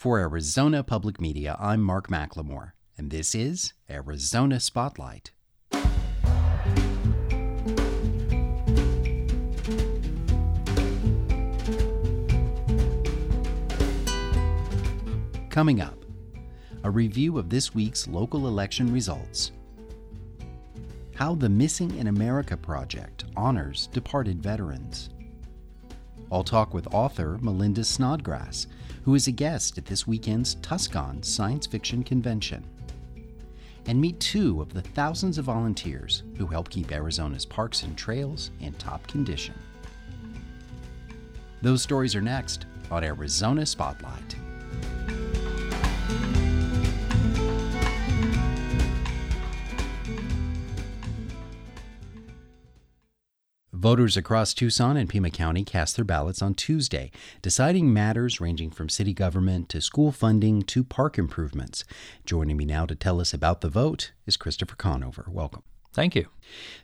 For 0.00 0.18
Arizona 0.18 0.82
Public 0.82 1.20
Media, 1.20 1.58
I'm 1.60 1.82
Mark 1.82 2.08
McLemore, 2.08 2.72
and 2.96 3.10
this 3.10 3.34
is 3.34 3.74
Arizona 3.90 4.58
Spotlight. 4.58 5.32
Coming 15.50 15.82
up, 15.82 16.02
a 16.82 16.90
review 16.90 17.36
of 17.36 17.50
this 17.50 17.74
week's 17.74 18.08
local 18.08 18.48
election 18.48 18.90
results. 18.90 19.52
How 21.14 21.34
the 21.34 21.50
Missing 21.50 21.98
in 21.98 22.06
America 22.06 22.56
Project 22.56 23.26
honors 23.36 23.88
departed 23.88 24.42
veterans. 24.42 25.10
I'll 26.32 26.42
talk 26.42 26.72
with 26.72 26.94
author 26.94 27.36
Melinda 27.42 27.84
Snodgrass, 27.84 28.66
who 29.02 29.14
is 29.14 29.26
a 29.26 29.32
guest 29.32 29.78
at 29.78 29.86
this 29.86 30.06
weekend's 30.06 30.56
Tuscon 30.56 31.24
Science 31.24 31.66
Fiction 31.66 32.02
Convention. 32.02 32.64
And 33.86 34.00
meet 34.00 34.20
two 34.20 34.60
of 34.60 34.72
the 34.72 34.82
thousands 34.82 35.38
of 35.38 35.46
volunteers 35.46 36.22
who 36.36 36.46
help 36.46 36.68
keep 36.68 36.92
Arizona's 36.92 37.46
parks 37.46 37.82
and 37.82 37.96
trails 37.96 38.50
in 38.60 38.72
top 38.74 39.06
condition. 39.06 39.54
Those 41.62 41.82
stories 41.82 42.14
are 42.14 42.20
next 42.20 42.66
on 42.90 43.04
Arizona 43.04 43.66
Spotlight. 43.66 44.36
Voters 53.80 54.14
across 54.14 54.52
Tucson 54.52 54.98
and 54.98 55.08
Pima 55.08 55.30
County 55.30 55.64
cast 55.64 55.96
their 55.96 56.04
ballots 56.04 56.42
on 56.42 56.52
Tuesday, 56.52 57.10
deciding 57.40 57.90
matters 57.90 58.38
ranging 58.38 58.70
from 58.70 58.90
city 58.90 59.14
government 59.14 59.70
to 59.70 59.80
school 59.80 60.12
funding 60.12 60.60
to 60.60 60.84
park 60.84 61.16
improvements. 61.16 61.84
Joining 62.26 62.58
me 62.58 62.66
now 62.66 62.84
to 62.84 62.94
tell 62.94 63.22
us 63.22 63.32
about 63.32 63.62
the 63.62 63.70
vote 63.70 64.12
is 64.26 64.36
Christopher 64.36 64.76
Conover. 64.76 65.24
Welcome. 65.28 65.62
Thank 65.92 66.14
you. 66.14 66.28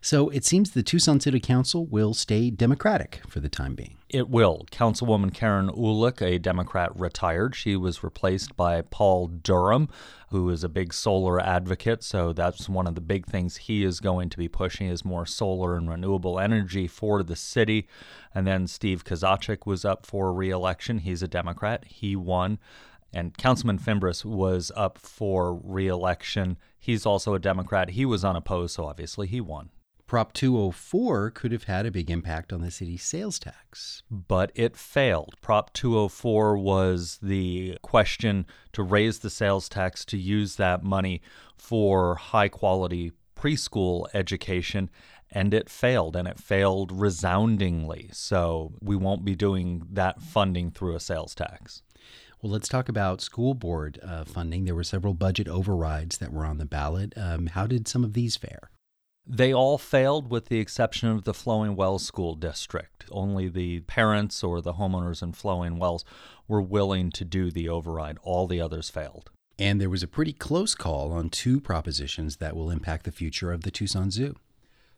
So 0.00 0.28
it 0.30 0.44
seems 0.44 0.70
the 0.70 0.82
Tucson 0.82 1.20
City 1.20 1.40
Council 1.40 1.86
will 1.86 2.12
stay 2.12 2.50
Democratic 2.50 3.20
for 3.28 3.40
the 3.40 3.48
time 3.48 3.74
being. 3.74 3.96
It 4.08 4.28
will. 4.28 4.66
Councilwoman 4.70 5.32
Karen 5.32 5.68
Uhlich, 5.68 6.22
a 6.22 6.38
Democrat, 6.38 6.90
retired. 6.98 7.54
She 7.54 7.77
was 7.77 8.02
replaced 8.02 8.56
by 8.56 8.82
Paul 8.82 9.28
Durham, 9.28 9.88
who 10.30 10.50
is 10.50 10.64
a 10.64 10.68
big 10.68 10.92
solar 10.92 11.40
advocate. 11.40 12.02
So 12.02 12.32
that's 12.32 12.68
one 12.68 12.86
of 12.86 12.94
the 12.94 13.00
big 13.00 13.27
things 13.27 13.56
he 13.56 13.84
is 13.84 14.00
going 14.00 14.28
to 14.30 14.38
be 14.38 14.48
pushing 14.48 14.88
is 14.88 15.04
more 15.04 15.27
solar 15.27 15.77
and 15.77 15.88
renewable 15.88 16.38
energy 16.38 16.86
for 16.86 17.22
the 17.22 17.36
city. 17.36 17.88
And 18.34 18.46
then 18.46 18.66
Steve 18.66 19.04
Kozachik 19.04 19.66
was 19.66 19.84
up 19.84 20.04
for 20.06 20.32
reelection. 20.32 20.98
He's 20.98 21.22
a 21.22 21.28
Democrat. 21.28 21.84
He 21.86 22.16
won. 22.16 22.58
And 23.12 23.36
Councilman 23.36 23.78
Fimbres 23.78 24.24
was 24.24 24.70
up 24.76 24.98
for 24.98 25.54
reelection. 25.54 26.58
He's 26.78 27.06
also 27.06 27.34
a 27.34 27.38
Democrat. 27.38 27.90
He 27.90 28.04
was 28.04 28.24
unopposed, 28.24 28.74
so 28.74 28.86
obviously 28.86 29.26
he 29.26 29.40
won. 29.40 29.70
Prop 30.06 30.32
204 30.34 31.32
could 31.32 31.50
have 31.50 31.64
had 31.64 31.84
a 31.84 31.90
big 31.90 32.10
impact 32.10 32.52
on 32.52 32.60
the 32.60 32.70
city's 32.70 33.02
sales 33.02 33.40
tax. 33.40 34.04
But 34.08 34.52
it 34.54 34.77
failed. 34.77 35.34
Prop 35.40 35.72
204 35.72 36.56
was 36.56 37.18
the 37.20 37.77
question 37.82 38.46
to 38.72 38.84
raise 38.84 39.18
the 39.18 39.30
sales 39.30 39.68
tax 39.68 40.04
to 40.06 40.16
use 40.16 40.56
that 40.56 40.84
money 40.84 41.22
for 41.56 42.14
high 42.14 42.48
quality 42.48 43.12
preschool 43.36 44.06
education, 44.14 44.90
and 45.30 45.52
it 45.52 45.68
failed, 45.68 46.14
and 46.14 46.28
it 46.28 46.38
failed 46.38 46.92
resoundingly. 46.92 48.08
So 48.12 48.74
we 48.80 48.94
won't 48.94 49.24
be 49.24 49.34
doing 49.34 49.82
that 49.90 50.22
funding 50.22 50.70
through 50.70 50.94
a 50.94 51.00
sales 51.00 51.34
tax. 51.34 51.82
Well, 52.47 52.52
let's 52.52 52.69
talk 52.69 52.89
about 52.89 53.20
school 53.20 53.55
board 53.55 53.98
uh, 54.05 54.22
funding. 54.22 54.66
There 54.66 54.75
were 54.77 54.84
several 54.84 55.14
budget 55.14 55.48
overrides 55.48 56.19
that 56.19 56.33
were 56.33 56.44
on 56.44 56.58
the 56.58 56.64
ballot. 56.64 57.12
Um, 57.16 57.48
how 57.48 57.66
did 57.66 57.89
some 57.89 58.05
of 58.05 58.12
these 58.12 58.36
fare? 58.36 58.70
They 59.27 59.52
all 59.52 59.78
failed 59.78 60.30
with 60.30 60.47
the 60.47 60.61
exception 60.61 61.08
of 61.08 61.24
the 61.24 61.34
Flowing 61.34 61.74
Wells 61.74 62.07
School 62.07 62.36
District. 62.36 63.05
Only 63.11 63.48
the 63.48 63.80
parents 63.80 64.45
or 64.45 64.61
the 64.61 64.74
homeowners 64.74 65.24
in 65.24 65.33
Flowing 65.33 65.80
Wells 65.80 66.05
were 66.46 66.62
willing 66.62 67.11
to 67.11 67.24
do 67.24 67.51
the 67.51 67.68
override. 67.68 68.18
All 68.23 68.46
the 68.46 68.61
others 68.61 68.90
failed. 68.90 69.33
And 69.58 69.80
there 69.80 69.90
was 69.90 70.05
a 70.05 70.07
pretty 70.07 70.33
close 70.33 70.77
call 70.77 71.11
on 71.11 71.30
two 71.30 71.61
propositions 71.61 72.36
that 72.36 72.55
will 72.55 72.70
impact 72.70 73.07
the 73.07 73.11
future 73.11 73.51
of 73.51 73.63
the 73.63 73.73
Tucson 73.73 74.13
Zoo. 74.13 74.36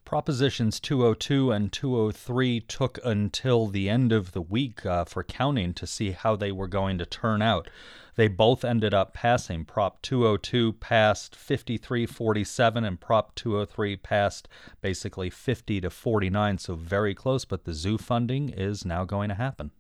Propositions 0.08 0.80
202 0.80 1.52
and 1.52 1.70
203 1.70 2.60
took 2.60 2.98
until 3.04 3.66
the 3.66 3.90
end 3.90 4.10
of 4.10 4.32
the 4.32 4.40
week 4.40 4.86
uh, 4.86 5.04
for 5.04 5.22
counting 5.22 5.74
to 5.74 5.86
see 5.86 6.12
how 6.12 6.34
they 6.34 6.50
were 6.50 6.66
going 6.66 6.96
to 6.96 7.04
turn 7.04 7.42
out. 7.42 7.68
They 8.16 8.26
both 8.26 8.64
ended 8.64 8.94
up 8.94 9.12
passing. 9.12 9.66
Prop 9.66 10.00
202 10.00 10.72
passed 10.72 11.36
53 11.36 12.06
47, 12.06 12.84
and 12.84 12.98
Prop 12.98 13.34
203 13.34 13.96
passed 13.98 14.48
basically 14.80 15.28
50 15.28 15.82
to 15.82 15.90
49, 15.90 16.56
so 16.56 16.74
very 16.74 17.14
close, 17.14 17.44
but 17.44 17.64
the 17.64 17.74
zoo 17.74 17.98
funding 17.98 18.48
is 18.48 18.86
now 18.86 19.04
going 19.04 19.28
to 19.28 19.34
happen. 19.34 19.72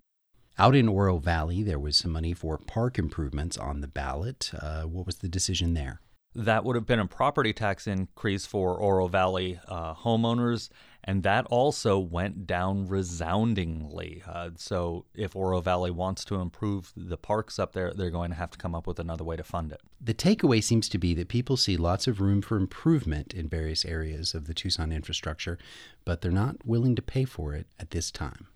Out 0.58 0.76
in 0.76 0.88
Oro 0.90 1.16
Valley, 1.16 1.62
there 1.62 1.78
was 1.78 1.96
some 1.96 2.12
money 2.12 2.34
for 2.34 2.58
park 2.58 2.98
improvements 2.98 3.56
on 3.56 3.80
the 3.80 3.88
ballot. 3.88 4.50
Uh, 4.60 4.82
what 4.82 5.06
was 5.06 5.20
the 5.20 5.28
decision 5.30 5.72
there? 5.72 6.02
That 6.38 6.64
would 6.64 6.76
have 6.76 6.86
been 6.86 7.00
a 7.00 7.06
property 7.06 7.52
tax 7.52 7.88
increase 7.88 8.46
for 8.46 8.76
Oro 8.76 9.08
Valley 9.08 9.58
uh, 9.66 9.94
homeowners, 9.94 10.68
and 11.02 11.24
that 11.24 11.46
also 11.46 11.98
went 11.98 12.46
down 12.46 12.86
resoundingly. 12.86 14.22
Uh, 14.24 14.50
so, 14.56 15.04
if 15.14 15.34
Oro 15.34 15.60
Valley 15.60 15.90
wants 15.90 16.24
to 16.26 16.36
improve 16.36 16.92
the 16.96 17.16
parks 17.16 17.58
up 17.58 17.72
there, 17.72 17.92
they're 17.92 18.10
going 18.10 18.30
to 18.30 18.36
have 18.36 18.50
to 18.50 18.58
come 18.58 18.74
up 18.74 18.86
with 18.86 19.00
another 19.00 19.24
way 19.24 19.36
to 19.36 19.42
fund 19.42 19.72
it. 19.72 19.80
The 20.00 20.14
takeaway 20.14 20.62
seems 20.62 20.88
to 20.90 20.98
be 20.98 21.12
that 21.14 21.28
people 21.28 21.56
see 21.56 21.76
lots 21.76 22.06
of 22.06 22.20
room 22.20 22.40
for 22.40 22.56
improvement 22.56 23.34
in 23.34 23.48
various 23.48 23.84
areas 23.84 24.32
of 24.32 24.46
the 24.46 24.54
Tucson 24.54 24.92
infrastructure, 24.92 25.58
but 26.04 26.20
they're 26.20 26.30
not 26.30 26.64
willing 26.64 26.94
to 26.94 27.02
pay 27.02 27.24
for 27.24 27.52
it 27.54 27.66
at 27.80 27.90
this 27.90 28.12
time 28.12 28.46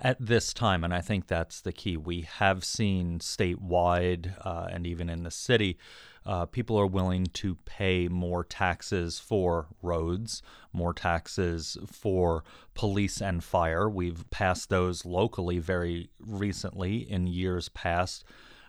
at 0.00 0.16
this 0.18 0.52
time, 0.52 0.82
and 0.82 0.92
I 0.92 1.00
think 1.00 1.26
that's 1.26 1.60
the 1.60 1.72
key. 1.72 1.96
We 1.96 2.22
have 2.22 2.64
seen 2.64 3.20
statewide 3.20 4.34
uh, 4.44 4.68
and 4.70 4.86
even 4.86 5.08
in 5.08 5.22
the 5.22 5.30
city, 5.30 5.78
uh, 6.24 6.46
people 6.46 6.78
are 6.78 6.86
willing 6.86 7.26
to 7.26 7.56
pay 7.64 8.08
more 8.08 8.44
taxes 8.44 9.18
for 9.18 9.68
roads, 9.82 10.42
more 10.72 10.94
taxes 10.94 11.76
for 11.90 12.44
police 12.74 13.20
and 13.20 13.42
fire. 13.42 13.88
We've 13.88 14.28
passed 14.30 14.68
those 14.68 15.04
locally 15.04 15.58
very 15.58 16.10
recently 16.20 16.98
in 17.10 17.26
years 17.26 17.68
past. 17.70 18.24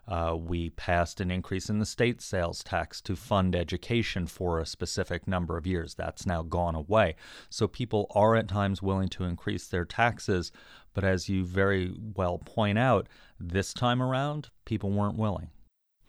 Uh, 0.05 0.35
we 0.37 0.69
passed 0.71 1.21
an 1.21 1.31
increase 1.31 1.69
in 1.69 1.79
the 1.79 1.85
state 1.85 2.21
sales 2.21 2.61
tax 2.61 2.99
to 2.99 3.15
fund 3.15 3.55
education 3.55 4.27
for 4.27 4.59
a 4.59 4.65
specific 4.65 5.27
number 5.27 5.55
of 5.55 5.65
years. 5.65 5.95
That's 5.95 6.25
now 6.25 6.41
gone 6.41 6.75
away. 6.75 7.15
So 7.49 7.67
people 7.67 8.07
are 8.13 8.35
at 8.35 8.49
times 8.49 8.81
willing 8.81 9.07
to 9.09 9.23
increase 9.23 9.67
their 9.67 9.85
taxes, 9.85 10.51
but 10.93 11.05
as 11.05 11.29
you 11.29 11.45
very 11.45 11.93
well 12.15 12.37
point 12.39 12.77
out, 12.77 13.07
this 13.39 13.73
time 13.73 14.01
around, 14.01 14.49
people 14.65 14.91
weren't 14.91 15.17
willing. 15.17 15.49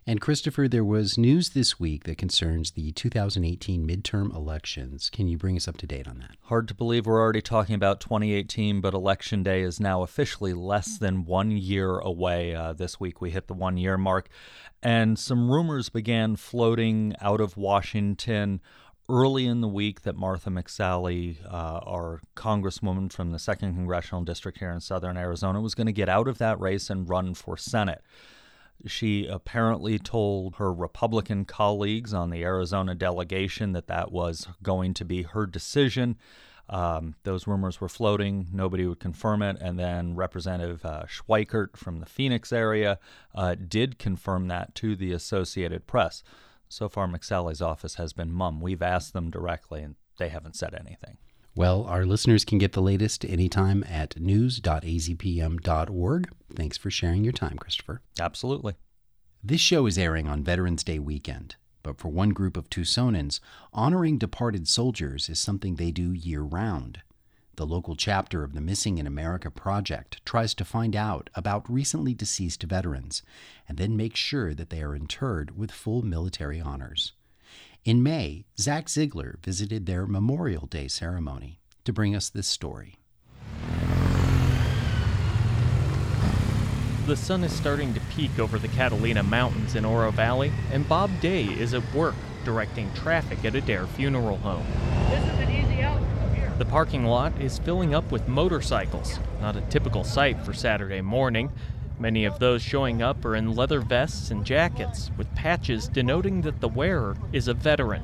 And 0.06 0.20
Christopher, 0.20 0.68
there 0.68 0.84
was 0.84 1.16
news 1.16 1.50
this 1.50 1.80
week 1.80 2.04
that 2.04 2.18
concerns 2.18 2.72
the 2.72 2.92
2018 2.92 3.88
midterm 3.88 4.34
elections. 4.36 5.08
Can 5.08 5.28
you 5.28 5.38
bring 5.38 5.56
us 5.56 5.66
up 5.66 5.78
to 5.78 5.86
date 5.86 6.06
on 6.06 6.18
that? 6.18 6.36
Hard 6.42 6.68
to 6.68 6.74
believe 6.74 7.06
we're 7.06 7.22
already 7.22 7.40
talking 7.40 7.74
about 7.74 8.00
2018, 8.00 8.82
but 8.82 8.92
Election 8.92 9.42
Day 9.42 9.62
is 9.62 9.80
now 9.80 10.02
officially 10.02 10.52
less 10.52 10.98
than 10.98 11.24
one 11.24 11.52
year 11.52 11.96
away. 12.00 12.54
Uh, 12.54 12.74
this 12.74 13.00
week 13.00 13.22
we 13.22 13.30
hit 13.30 13.46
the 13.46 13.54
one 13.54 13.78
year 13.78 13.96
mark, 13.96 14.28
and 14.82 15.18
some 15.18 15.50
rumors 15.50 15.88
began 15.88 16.36
floating 16.36 17.14
out 17.22 17.40
of 17.40 17.56
Washington 17.56 18.60
early 19.08 19.46
in 19.46 19.62
the 19.62 19.68
week 19.68 20.02
that 20.02 20.16
Martha 20.16 20.50
McSally, 20.50 21.38
uh, 21.46 21.80
our 21.82 22.20
congresswoman 22.36 23.10
from 23.10 23.30
the 23.30 23.38
2nd 23.38 23.74
Congressional 23.74 24.22
District 24.22 24.58
here 24.58 24.70
in 24.70 24.80
southern 24.80 25.16
Arizona, 25.16 25.62
was 25.62 25.74
going 25.74 25.86
to 25.86 25.92
get 25.94 26.10
out 26.10 26.28
of 26.28 26.36
that 26.36 26.60
race 26.60 26.90
and 26.90 27.08
run 27.08 27.32
for 27.32 27.56
Senate. 27.56 28.02
She 28.86 29.26
apparently 29.26 29.98
told 29.98 30.56
her 30.56 30.72
Republican 30.72 31.44
colleagues 31.44 32.12
on 32.12 32.30
the 32.30 32.42
Arizona 32.42 32.94
delegation 32.94 33.72
that 33.72 33.86
that 33.86 34.12
was 34.12 34.46
going 34.62 34.94
to 34.94 35.04
be 35.04 35.22
her 35.22 35.46
decision. 35.46 36.16
Um, 36.68 37.14
those 37.24 37.46
rumors 37.46 37.80
were 37.80 37.88
floating. 37.88 38.48
Nobody 38.52 38.86
would 38.86 39.00
confirm 39.00 39.42
it. 39.42 39.56
And 39.60 39.78
then 39.78 40.16
Representative 40.16 40.84
uh, 40.84 41.04
Schweikert 41.04 41.76
from 41.76 42.00
the 42.00 42.06
Phoenix 42.06 42.52
area 42.52 42.98
uh, 43.34 43.54
did 43.54 43.98
confirm 43.98 44.48
that 44.48 44.74
to 44.76 44.96
the 44.96 45.12
Associated 45.12 45.86
Press. 45.86 46.22
So 46.68 46.88
far, 46.88 47.06
McSally's 47.06 47.62
office 47.62 47.96
has 47.96 48.12
been 48.12 48.32
mum. 48.32 48.60
We've 48.60 48.82
asked 48.82 49.12
them 49.12 49.30
directly, 49.30 49.82
and 49.82 49.96
they 50.18 50.28
haven't 50.28 50.56
said 50.56 50.74
anything. 50.74 51.18
Well, 51.56 51.84
our 51.84 52.04
listeners 52.04 52.44
can 52.44 52.58
get 52.58 52.72
the 52.72 52.82
latest 52.82 53.24
anytime 53.24 53.84
at 53.88 54.18
news.azpm.org. 54.18 56.32
Thanks 56.56 56.76
for 56.76 56.90
sharing 56.90 57.22
your 57.22 57.32
time, 57.32 57.56
Christopher. 57.58 58.00
Absolutely. 58.18 58.74
This 59.42 59.60
show 59.60 59.86
is 59.86 59.96
airing 59.96 60.26
on 60.26 60.42
Veterans 60.42 60.82
Day 60.82 60.98
weekend, 60.98 61.54
but 61.84 61.98
for 61.98 62.08
one 62.08 62.30
group 62.30 62.56
of 62.56 62.68
Tucsonans, 62.70 63.38
honoring 63.72 64.18
departed 64.18 64.66
soldiers 64.66 65.28
is 65.28 65.38
something 65.38 65.76
they 65.76 65.92
do 65.92 66.12
year 66.12 66.40
round. 66.40 67.02
The 67.56 67.66
local 67.66 67.94
chapter 67.94 68.42
of 68.42 68.54
the 68.54 68.60
Missing 68.60 68.98
in 68.98 69.06
America 69.06 69.48
Project 69.48 70.20
tries 70.24 70.54
to 70.54 70.64
find 70.64 70.96
out 70.96 71.30
about 71.36 71.70
recently 71.70 72.14
deceased 72.14 72.64
veterans 72.64 73.22
and 73.68 73.78
then 73.78 73.96
make 73.96 74.16
sure 74.16 74.54
that 74.54 74.70
they 74.70 74.82
are 74.82 74.96
interred 74.96 75.56
with 75.56 75.70
full 75.70 76.02
military 76.02 76.60
honors. 76.60 77.12
In 77.84 78.02
May, 78.02 78.46
Zach 78.58 78.88
Ziegler 78.88 79.38
visited 79.44 79.84
their 79.84 80.06
Memorial 80.06 80.64
Day 80.64 80.88
ceremony 80.88 81.60
to 81.84 81.92
bring 81.92 82.16
us 82.16 82.30
this 82.30 82.46
story. 82.46 82.96
The 87.04 87.14
sun 87.14 87.44
is 87.44 87.52
starting 87.52 87.92
to 87.92 88.00
peek 88.16 88.38
over 88.38 88.58
the 88.58 88.68
Catalina 88.68 89.22
Mountains 89.22 89.74
in 89.74 89.84
Oro 89.84 90.10
Valley, 90.10 90.50
and 90.72 90.88
Bob 90.88 91.10
Day 91.20 91.44
is 91.44 91.74
at 91.74 91.82
work 91.94 92.14
directing 92.42 92.90
traffic 92.94 93.44
at 93.44 93.54
Adair 93.54 93.86
Funeral 93.86 94.38
Home. 94.38 94.64
The 96.56 96.64
parking 96.64 97.04
lot 97.04 97.38
is 97.38 97.58
filling 97.58 97.94
up 97.94 98.10
with 98.10 98.26
motorcycles, 98.26 99.18
not 99.42 99.56
a 99.56 99.60
typical 99.60 100.04
sight 100.04 100.42
for 100.42 100.54
Saturday 100.54 101.02
morning. 101.02 101.52
Many 101.98 102.24
of 102.24 102.40
those 102.40 102.60
showing 102.60 103.02
up 103.02 103.24
are 103.24 103.36
in 103.36 103.54
leather 103.54 103.80
vests 103.80 104.30
and 104.30 104.44
jackets, 104.44 105.10
with 105.16 105.32
patches 105.34 105.86
denoting 105.86 106.40
that 106.42 106.60
the 106.60 106.68
wearer 106.68 107.16
is 107.32 107.46
a 107.46 107.54
veteran. 107.54 108.02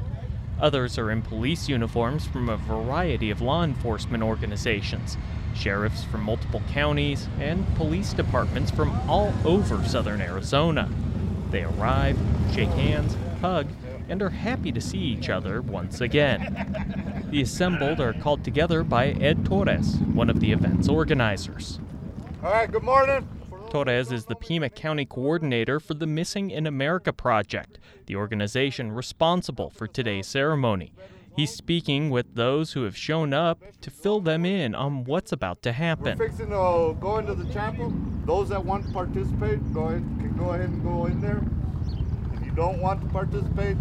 Others 0.61 0.97
are 0.99 1.11
in 1.11 1.23
police 1.23 1.69
uniforms 1.69 2.27
from 2.27 2.49
a 2.49 2.57
variety 2.57 3.31
of 3.31 3.41
law 3.41 3.65
enforcement 3.65 4.23
organizations, 4.23 5.17
sheriffs 5.55 6.05
from 6.05 6.23
multiple 6.23 6.63
counties, 6.71 7.27
and 7.41 7.67
police 7.77 8.13
departments 8.13 8.71
from 8.71 8.91
all 9.09 9.33
over 9.45 9.83
southern 9.89 10.21
Arizona. 10.21 10.89
They 11.51 11.65
arrive, 11.65 12.19
shake 12.55 12.69
hands, 12.69 13.17
hug, 13.41 13.69
and 14.09 14.23
are 14.23 14.31
happy 14.31 14.71
to 14.71 14.81
see 14.81 14.99
each 14.99 15.29
other 15.29 15.63
once 15.63 16.01
again. 16.01 17.27
The 17.31 17.43
assembled 17.43 18.01
are 18.01 18.13
called 18.13 18.45
together 18.45 18.85
by 18.85 19.09
Ed 19.09 19.45
Torres, 19.45 19.97
one 20.15 20.31
of 20.31 20.41
the 20.41 20.53
event's 20.53 20.89
organizers. 20.89 21.81
All 22.45 22.53
right, 22.53 22.71
good 22.71 22.83
morning. 22.83 23.27
Torres 23.71 24.11
is 24.11 24.25
the 24.25 24.35
Pima 24.35 24.69
County 24.69 25.05
coordinator 25.05 25.79
for 25.79 25.95
the 25.95 26.07
Missing 26.07 26.51
in 26.51 26.67
America 26.67 27.13
Project, 27.13 27.79
the 28.07 28.17
organization 28.17 28.91
responsible 28.91 29.71
for 29.71 29.87
today's 29.87 30.27
ceremony. 30.27 30.93
He's 31.37 31.55
speaking 31.55 32.11
with 32.11 32.35
those 32.35 32.73
who 32.73 32.83
have 32.83 32.97
shown 32.97 33.33
up 33.33 33.63
to 33.83 33.91
fill 33.93 34.19
them 34.21 34.45
in 34.45 34.75
on 34.75 35.05
what's 35.05 35.31
about 35.31 35.63
to 35.63 35.71
happen. 35.71 36.19
We're 36.19 36.27
fixing 36.31 36.49
to 36.49 36.97
go 37.01 37.19
into 37.19 37.37
the 37.37 37.51
chapel. 37.53 37.93
Those 38.25 38.49
that 38.49 38.65
want 38.65 38.89
to 38.89 38.93
participate, 38.93 39.73
go 39.73 39.83
ahead, 39.87 40.03
can 40.19 40.37
go 40.37 40.51
ahead 40.51 40.69
and 40.69 40.83
go 40.83 41.07
in 41.07 41.21
there. 41.21 41.41
If 42.35 42.45
you 42.45 42.51
don't 42.51 42.81
want 42.81 43.01
to 43.03 43.07
participate, 43.11 43.77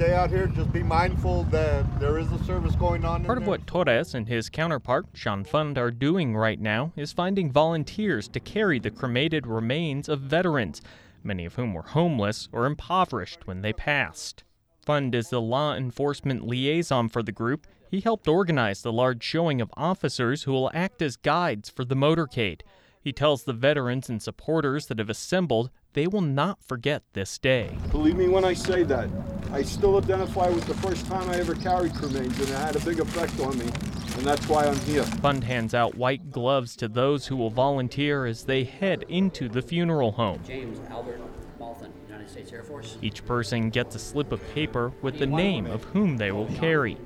stay 0.00 0.14
out 0.14 0.30
here. 0.30 0.46
Just 0.46 0.72
be 0.72 0.82
mindful 0.82 1.44
that 1.44 2.00
there 2.00 2.18
is 2.18 2.32
a 2.32 2.42
service 2.44 2.74
going 2.74 3.04
on. 3.04 3.22
Part 3.22 3.36
of 3.36 3.46
what 3.46 3.66
Torres 3.66 4.14
and 4.14 4.26
his 4.26 4.48
counterpart, 4.48 5.04
Sean 5.12 5.44
Fund, 5.44 5.76
are 5.76 5.90
doing 5.90 6.34
right 6.34 6.58
now 6.58 6.94
is 6.96 7.12
finding 7.12 7.52
volunteers 7.52 8.26
to 8.28 8.40
carry 8.40 8.78
the 8.78 8.90
cremated 8.90 9.46
remains 9.46 10.08
of 10.08 10.20
veterans, 10.20 10.80
many 11.22 11.44
of 11.44 11.56
whom 11.56 11.74
were 11.74 11.82
homeless 11.82 12.48
or 12.50 12.64
impoverished 12.64 13.46
when 13.46 13.60
they 13.60 13.74
passed. 13.74 14.42
Fund 14.86 15.14
is 15.14 15.28
the 15.28 15.38
law 15.38 15.74
enforcement 15.74 16.46
liaison 16.46 17.10
for 17.10 17.22
the 17.22 17.30
group. 17.30 17.66
He 17.90 18.00
helped 18.00 18.26
organize 18.26 18.80
the 18.80 18.92
large 18.94 19.22
showing 19.22 19.60
of 19.60 19.70
officers 19.76 20.44
who 20.44 20.52
will 20.52 20.70
act 20.72 21.02
as 21.02 21.16
guides 21.16 21.68
for 21.68 21.84
the 21.84 21.94
motorcade. 21.94 22.62
He 23.02 23.12
tells 23.12 23.44
the 23.44 23.52
veterans 23.52 24.08
and 24.08 24.22
supporters 24.22 24.86
that 24.86 24.98
have 24.98 25.10
assembled 25.10 25.68
they 25.92 26.06
will 26.06 26.20
not 26.20 26.62
forget 26.62 27.02
this 27.12 27.38
day. 27.38 27.76
Believe 27.90 28.16
me 28.16 28.28
when 28.28 28.44
I 28.44 28.54
say 28.54 28.82
that. 28.84 29.08
I 29.52 29.62
still 29.62 29.96
identify 29.96 30.48
with 30.48 30.64
the 30.66 30.74
first 30.74 31.06
time 31.06 31.28
I 31.28 31.36
ever 31.36 31.54
carried 31.54 31.92
cremains, 31.92 32.38
and 32.38 32.48
it 32.48 32.58
had 32.58 32.76
a 32.76 32.80
big 32.80 33.00
effect 33.00 33.38
on 33.40 33.58
me, 33.58 33.64
and 33.64 34.24
that's 34.24 34.48
why 34.48 34.64
I'm 34.64 34.78
here. 34.80 35.02
Fund 35.02 35.42
hands 35.44 35.74
out 35.74 35.96
white 35.96 36.30
gloves 36.30 36.76
to 36.76 36.88
those 36.88 37.26
who 37.26 37.36
will 37.36 37.50
volunteer 37.50 38.26
as 38.26 38.44
they 38.44 38.62
head 38.62 39.04
into 39.08 39.48
the 39.48 39.62
funeral 39.62 40.12
home. 40.12 40.40
James 40.46 40.78
Albert 40.88 41.20
Malton, 41.58 41.92
United 42.06 42.30
States 42.30 42.52
Air 42.52 42.62
Force. 42.62 42.96
Each 43.02 43.24
person 43.26 43.70
gets 43.70 43.96
a 43.96 43.98
slip 43.98 44.30
of 44.30 44.40
paper 44.54 44.92
with 45.02 45.18
the 45.18 45.26
name 45.26 45.66
of 45.66 45.82
whom 45.84 46.16
they 46.16 46.30
will 46.30 46.46
carry. 46.54 46.96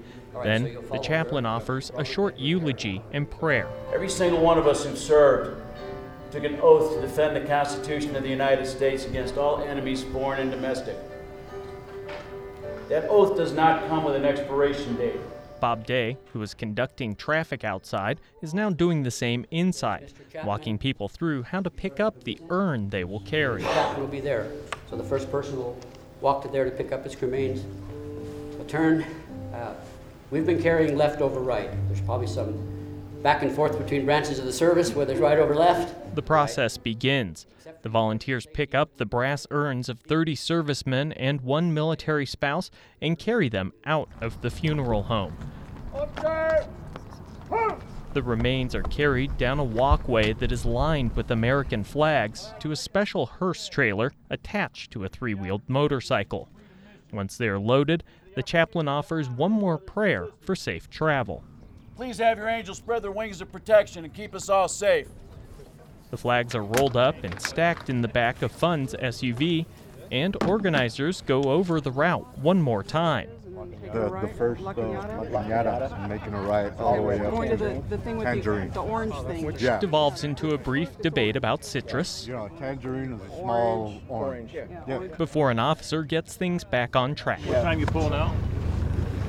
Then 0.43 0.77
the 0.91 0.99
chaplain 0.99 1.47
offers 1.47 1.93
a 1.97 2.05
short 2.05 2.37
eulogy 2.39 3.01
and 3.13 3.31
prayer. 3.31 3.69
Every 3.95 4.09
single 4.11 4.41
one 4.41 4.59
of 4.59 4.67
us 4.67 4.85
who 4.85 4.97
served 4.97 5.63
took 6.35 6.43
an 6.43 6.59
oath 6.63 6.93
to 6.93 7.01
defend 7.01 7.37
the 7.37 7.49
Constitution 7.49 8.17
of 8.17 8.25
the 8.25 8.29
United 8.29 8.67
States 8.67 9.05
against 9.05 9.39
all 9.39 9.63
enemies, 9.63 10.03
foreign 10.03 10.41
and 10.41 10.51
domestic. 10.51 10.97
That 12.89 13.09
oath 13.09 13.37
does 13.37 13.53
not 13.53 13.87
come 13.87 14.03
with 14.03 14.17
an 14.17 14.25
expiration 14.25 14.97
date. 14.97 15.21
Bob 15.61 15.87
Day, 15.87 16.17
who 16.33 16.41
was 16.41 16.53
conducting 16.53 17.15
traffic 17.15 17.63
outside, 17.63 18.19
is 18.43 18.53
now 18.53 18.69
doing 18.69 19.05
the 19.05 19.13
same 19.13 19.47
inside, 19.53 20.13
walking 20.45 20.77
people 20.77 21.09
through 21.09 21.45
how 21.45 21.61
to 21.61 21.71
pick 21.71 22.01
up 22.01 22.25
the 22.25 22.37
urn 22.51 22.91
they 22.91 23.05
will 23.05 23.21
carry. 23.21 23.63
The 23.63 23.69
captain 23.69 24.01
will 24.01 24.09
be 24.09 24.21
there. 24.21 24.51
So 24.91 24.97
the 24.97 25.05
first 25.05 25.31
person 25.31 25.57
will 25.57 25.79
walk 26.21 26.43
to 26.43 26.49
there 26.49 26.65
to 26.65 26.71
pick 26.73 26.91
up 26.91 27.05
his 27.05 27.15
cremains. 27.15 27.63
A 28.61 28.65
turn. 28.65 29.05
Uh, 29.53 29.75
we've 30.33 30.45
been 30.45 30.61
carrying 30.61 30.97
left 30.97 31.21
over 31.21 31.39
right. 31.39 31.71
There's 31.87 32.01
probably 32.01 32.27
some 32.27 32.74
back 33.25 33.43
and 33.43 33.51
forth 33.51 33.79
between 33.79 34.05
branches 34.05 34.39
of 34.39 34.45
the 34.45 34.53
service 34.53 34.95
whether 34.95 35.13
it's 35.13 35.21
right 35.21 35.39
over 35.39 35.55
left. 35.55 36.15
The 36.15 36.23
process 36.23 36.77
begins. 36.77 37.47
The 37.81 37.89
volunteers 37.89 38.47
pick 38.53 38.75
up 38.75 38.99
the 38.99 39.07
brass 39.07 39.47
urns 39.51 39.89
of 39.89 39.99
30 40.01 40.35
servicemen 40.35 41.13
and 41.13 41.41
one 41.41 41.73
military 41.73 42.27
spouse 42.27 42.71
and 43.01 43.19
carry 43.19 43.49
them 43.49 43.73
out 43.87 44.11
of 44.21 44.43
the 44.43 44.51
funeral 44.51 45.05
home. 45.05 45.37
The 48.13 48.23
remains 48.23 48.75
are 48.75 48.83
carried 48.83 49.39
down 49.39 49.59
a 49.59 49.65
walkway 49.65 50.35
that 50.35 50.53
is 50.53 50.67
lined 50.67 51.17
with 51.17 51.31
American 51.31 51.83
flags 51.83 52.53
to 52.61 52.73
a 52.73 52.77
special 52.77 53.25
hearse 53.25 53.71
trailer 53.71 54.13
attached 54.29 54.91
to 54.93 55.05
a 55.05 55.09
three 55.09 55.35
wheeled 55.35 55.63
motorcycle. 55.67 56.51
Once 57.11 57.39
they 57.39 57.49
are 57.49 57.59
loaded, 57.59 58.05
the 58.37 58.43
chaplain 58.43 58.87
offers 58.87 59.31
one 59.31 59.53
more 59.53 59.79
prayer 59.79 60.29
for 60.43 60.55
safe 60.55 60.91
travel. 60.91 61.43
Please 61.97 62.19
have 62.19 62.39
your 62.39 62.49
angels 62.49 62.79
spread 62.79 63.03
their 63.03 63.13
wings 63.13 63.41
of 63.41 63.51
protection 63.53 64.05
and 64.05 64.13
keep 64.13 64.35
us 64.35 64.49
all 64.49 64.69
safe. 64.69 65.07
The 66.11 66.17
flags 66.17 66.55
are 66.55 66.63
rolled 66.63 66.97
up 66.97 67.23
and 67.25 67.41
stacked 67.41 67.89
in 67.89 68.03
the 68.03 68.09
back 68.09 68.43
of 68.43 68.53
Fund's 68.53 68.95
SUV, 68.95 69.67
and 70.13 70.37
organizers 70.45 71.21
go 71.23 71.43
over 71.45 71.81
the 71.81 71.91
route 71.91 72.39
one 72.39 72.61
more 72.61 72.83
time. 72.83 73.29
The, 73.93 74.11
the 74.23 74.29
first 74.37 74.63
uh, 74.65 74.75
Cañada, 74.75 76.09
making 76.09 76.35
a 76.35 76.41
right 76.43 76.77
all 76.79 76.97
the 76.97 77.03
way 77.03 77.21
up 77.21 77.31
Going 77.31 77.51
to 77.51 77.57
to 77.57 77.65
the, 77.65 77.83
the 77.91 77.99
thing 77.99 78.17
with 78.19 78.27
Tangerine. 78.27 78.69
the, 78.69 78.75
the 78.75 78.83
orange 78.83 79.15
thing. 79.27 79.45
Which 79.47 79.63
Yeah. 79.63 79.79
devolves 79.79 80.25
into 80.25 80.51
a 80.55 80.59
brief 80.59 81.01
debate 81.01 81.37
about 81.37 81.65
citrus 81.65 82.27
You 82.27 82.35
know, 82.35 82.49
tangerine 82.59 83.13
is 83.15 83.21
a 83.23 83.29
small 83.41 84.01
orange. 84.09 84.53
Yeah. 84.53 84.99
before 85.17 85.51
an 85.53 85.59
officer 85.61 86.03
gets 86.03 86.35
things 86.37 86.65
back 86.65 86.97
on 86.97 87.15
track. 87.15 87.41
What 87.47 87.63
Time 87.63 87.79
you 87.79 87.87
pulling 87.87 88.13
out? 88.15 88.35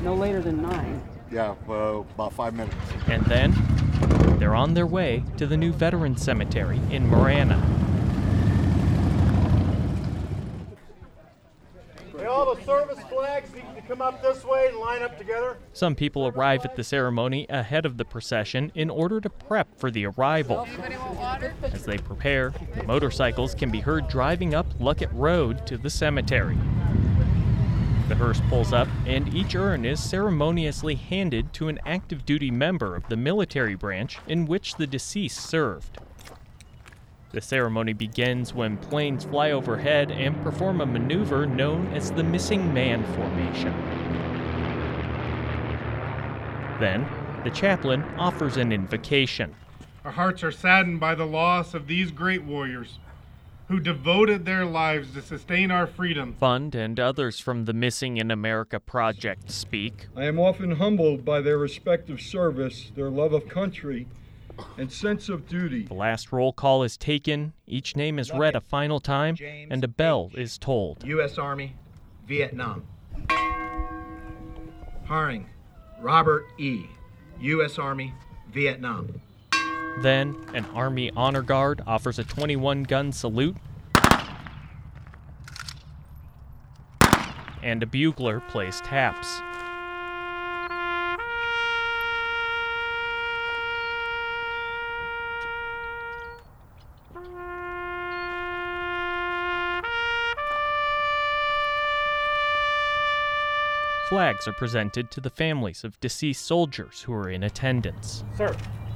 No 0.03 0.15
later 0.15 0.41
than 0.41 0.61
nine. 0.63 1.01
Yeah, 1.35 1.53
uh, 1.67 1.73
about 2.13 2.31
five 2.31 2.53
minutes. 2.53 2.77
And 3.07 3.25
then 3.25 3.53
they're 4.39 4.55
on 4.55 4.73
their 4.73 4.87
way 4.87 5.21
to 5.35 5.45
the 5.45 5.57
new 5.57 5.73
veteran 5.73 6.15
cemetery 6.15 6.79
in 6.91 7.05
Marana. 7.05 7.57
Hey, 12.17 12.25
all 12.25 12.55
the 12.55 12.63
service 12.63 13.03
flags 13.09 13.53
need 13.53 13.65
to 13.75 13.81
come 13.85 14.01
up 14.01 14.21
this 14.21 14.45
way 14.45 14.67
and 14.69 14.77
line 14.77 15.01
up 15.01 15.17
together. 15.17 15.57
Some 15.73 15.93
people 15.93 16.27
arrive 16.27 16.63
at 16.63 16.77
the 16.77 16.85
ceremony 16.85 17.45
ahead 17.49 17.85
of 17.85 17.97
the 17.97 18.05
procession 18.05 18.71
in 18.73 18.89
order 18.89 19.19
to 19.19 19.29
prep 19.29 19.77
for 19.77 19.91
the 19.91 20.05
arrival. 20.05 20.65
As 21.63 21.83
they 21.83 21.97
prepare, 21.97 22.53
the 22.75 22.83
motorcycles 22.83 23.53
can 23.55 23.69
be 23.69 23.81
heard 23.81 24.07
driving 24.07 24.55
up 24.55 24.73
Luckett 24.79 25.11
Road 25.11 25.67
to 25.67 25.77
the 25.77 25.89
cemetery. 25.89 26.57
The 28.07 28.15
hearse 28.15 28.39
pulls 28.49 28.71
up, 28.71 28.87
and 29.07 29.33
each 29.33 29.55
urn 29.55 29.83
is 29.83 29.99
ceremoniously 29.99 30.93
handed 30.93 31.53
to 31.53 31.69
an 31.69 31.79
active 31.87 32.23
duty 32.23 32.51
member 32.51 32.95
of 32.95 33.09
the 33.09 33.17
military 33.17 33.73
branch 33.73 34.19
in 34.27 34.45
which 34.45 34.75
the 34.75 34.85
deceased 34.85 35.39
served. 35.39 35.97
The 37.31 37.41
ceremony 37.41 37.93
begins 37.93 38.53
when 38.53 38.77
planes 38.77 39.25
fly 39.25 39.49
overhead 39.49 40.11
and 40.11 40.41
perform 40.43 40.81
a 40.81 40.85
maneuver 40.85 41.47
known 41.47 41.87
as 41.93 42.11
the 42.11 42.23
Missing 42.23 42.71
Man 42.71 43.03
Formation. 43.15 43.73
Then, 46.79 47.07
the 47.43 47.49
chaplain 47.49 48.03
offers 48.17 48.57
an 48.57 48.71
invocation. 48.71 49.55
Our 50.03 50.11
hearts 50.11 50.43
are 50.43 50.51
saddened 50.51 50.99
by 50.99 51.15
the 51.15 51.25
loss 51.25 51.73
of 51.73 51.87
these 51.87 52.11
great 52.11 52.43
warriors 52.43 52.99
who 53.67 53.79
devoted 53.79 54.45
their 54.45 54.65
lives 54.65 55.13
to 55.13 55.21
sustain 55.21 55.71
our 55.71 55.87
freedom. 55.87 56.33
Fund 56.39 56.75
and 56.75 56.99
others 56.99 57.39
from 57.39 57.65
the 57.65 57.73
Missing 57.73 58.17
in 58.17 58.29
America 58.31 58.79
Project 58.79 59.49
speak. 59.49 60.07
I 60.15 60.25
am 60.25 60.39
often 60.39 60.71
humbled 60.71 61.25
by 61.25 61.41
their 61.41 61.57
respective 61.57 62.21
service, 62.21 62.91
their 62.95 63.09
love 63.09 63.33
of 63.33 63.47
country, 63.49 64.07
and 64.77 64.91
sense 64.91 65.29
of 65.29 65.47
duty. 65.47 65.83
The 65.83 65.93
last 65.93 66.31
roll 66.31 66.53
call 66.53 66.83
is 66.83 66.95
taken, 66.95 67.53
each 67.67 67.95
name 67.95 68.19
is 68.19 68.31
read 68.31 68.55
a 68.55 68.61
final 68.61 68.99
time, 68.99 69.35
and 69.41 69.83
a 69.83 69.87
bell 69.87 70.31
is 70.35 70.57
tolled. 70.57 71.03
U.S. 71.05 71.37
Army, 71.37 71.75
Vietnam. 72.27 72.83
Haring, 75.07 75.45
Robert 75.99 76.45
E., 76.57 76.85
U.S. 77.39 77.77
Army, 77.77 78.13
Vietnam. 78.51 79.21
Then, 80.01 80.35
an 80.53 80.65
Army 80.73 81.09
Honor 81.15 81.41
Guard 81.41 81.81
offers 81.87 82.19
a 82.19 82.23
21 82.23 82.83
gun 82.83 83.11
salute, 83.11 83.55
and 87.63 87.81
a 87.81 87.85
bugler 87.85 88.41
plays 88.41 88.81
taps. 88.81 89.41
Flags 104.09 104.47
are 104.47 104.53
presented 104.53 105.09
to 105.09 105.19
the 105.19 105.31
families 105.31 105.83
of 105.83 105.99
deceased 105.99 106.45
soldiers 106.45 107.01
who 107.01 107.13
are 107.13 107.27
in 107.27 107.41
attendance. 107.41 108.23
Sir, 108.37 108.55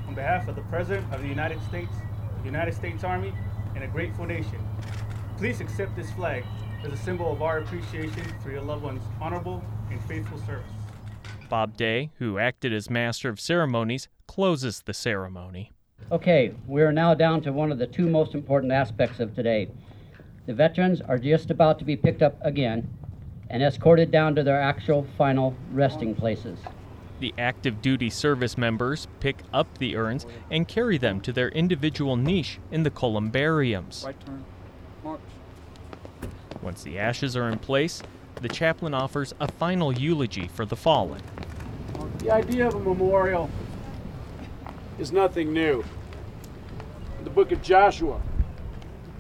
on 0.10 0.16
behalf 0.16 0.48
of 0.48 0.56
the 0.56 0.62
President 0.64 1.06
of 1.14 1.22
the 1.22 1.28
United 1.28 1.62
States, 1.68 1.92
the 2.40 2.46
United 2.46 2.74
States 2.74 3.04
Army, 3.04 3.32
and 3.76 3.84
a 3.84 3.88
grateful 3.88 4.26
nation, 4.26 4.58
please 5.38 5.62
accept 5.62 5.96
this 5.96 6.10
flag 6.14 6.44
as 6.84 6.92
a 6.92 6.98
symbol 6.98 7.32
of 7.32 7.44
our 7.44 7.60
appreciation 7.60 8.24
for 8.42 8.50
your 8.50 8.62
loved 8.62 8.82
one's 8.82 9.04
honorable 9.22 9.64
and 9.92 10.04
faithful 10.06 10.40
service. 10.40 10.66
Bob 11.48 11.78
Day, 11.78 12.10
who 12.18 12.40
acted 12.40 12.74
as 12.74 12.90
master 12.90 13.30
of 13.30 13.40
ceremonies, 13.40 14.08
closes 14.28 14.82
the 14.82 14.96
ceremony. 14.96 15.74
Okay, 16.12 16.56
we 16.68 16.82
are 16.82 16.92
now 16.92 17.14
down 17.14 17.42
to 17.42 17.54
one 17.54 17.72
of 17.72 17.78
the 17.78 17.86
two 17.86 18.10
most 18.10 18.34
important 18.34 18.72
aspects 18.72 19.20
of 19.20 19.36
today. 19.36 19.70
The 20.48 20.56
veterans 20.56 21.02
are 21.02 21.20
just 21.20 21.52
about 21.52 21.78
to 21.80 21.86
be 21.86 21.96
picked 21.96 22.24
up 22.24 22.36
again 22.42 22.90
and 23.52 23.62
escorted 23.62 24.10
down 24.10 24.34
to 24.34 24.44
their 24.44 24.60
actual 24.60 25.06
final 25.20 25.56
resting 25.72 26.16
places. 26.16 26.58
The 27.20 27.34
active 27.38 27.82
duty 27.82 28.10
service 28.10 28.58
members 28.58 29.08
pick 29.20 29.44
up 29.54 29.78
the 29.78 29.98
urns 29.98 30.26
and 30.50 30.68
carry 30.68 30.98
them 30.98 31.20
to 31.22 31.34
their 31.34 31.50
individual 31.50 32.16
niche 32.16 32.60
in 32.72 32.84
the 32.84 32.90
columbariums. 32.90 34.06
Right. 35.04 35.20
Once 36.62 36.84
the 36.84 36.98
ashes 36.98 37.36
are 37.36 37.50
in 37.50 37.60
place, 37.60 38.02
the 38.42 38.48
chaplain 38.48 38.94
offers 38.94 39.34
a 39.40 39.52
final 39.52 39.92
eulogy 39.92 40.48
for 40.48 40.66
the 40.66 40.76
fallen. 40.76 41.22
The 42.20 42.32
idea 42.32 42.68
of 42.68 42.76
a 42.76 42.80
memorial 42.80 43.50
is 44.98 45.12
nothing 45.12 45.54
new. 45.54 45.84
In 47.18 47.24
the 47.24 47.30
book 47.30 47.52
of 47.52 47.62
Joshua, 47.62 48.22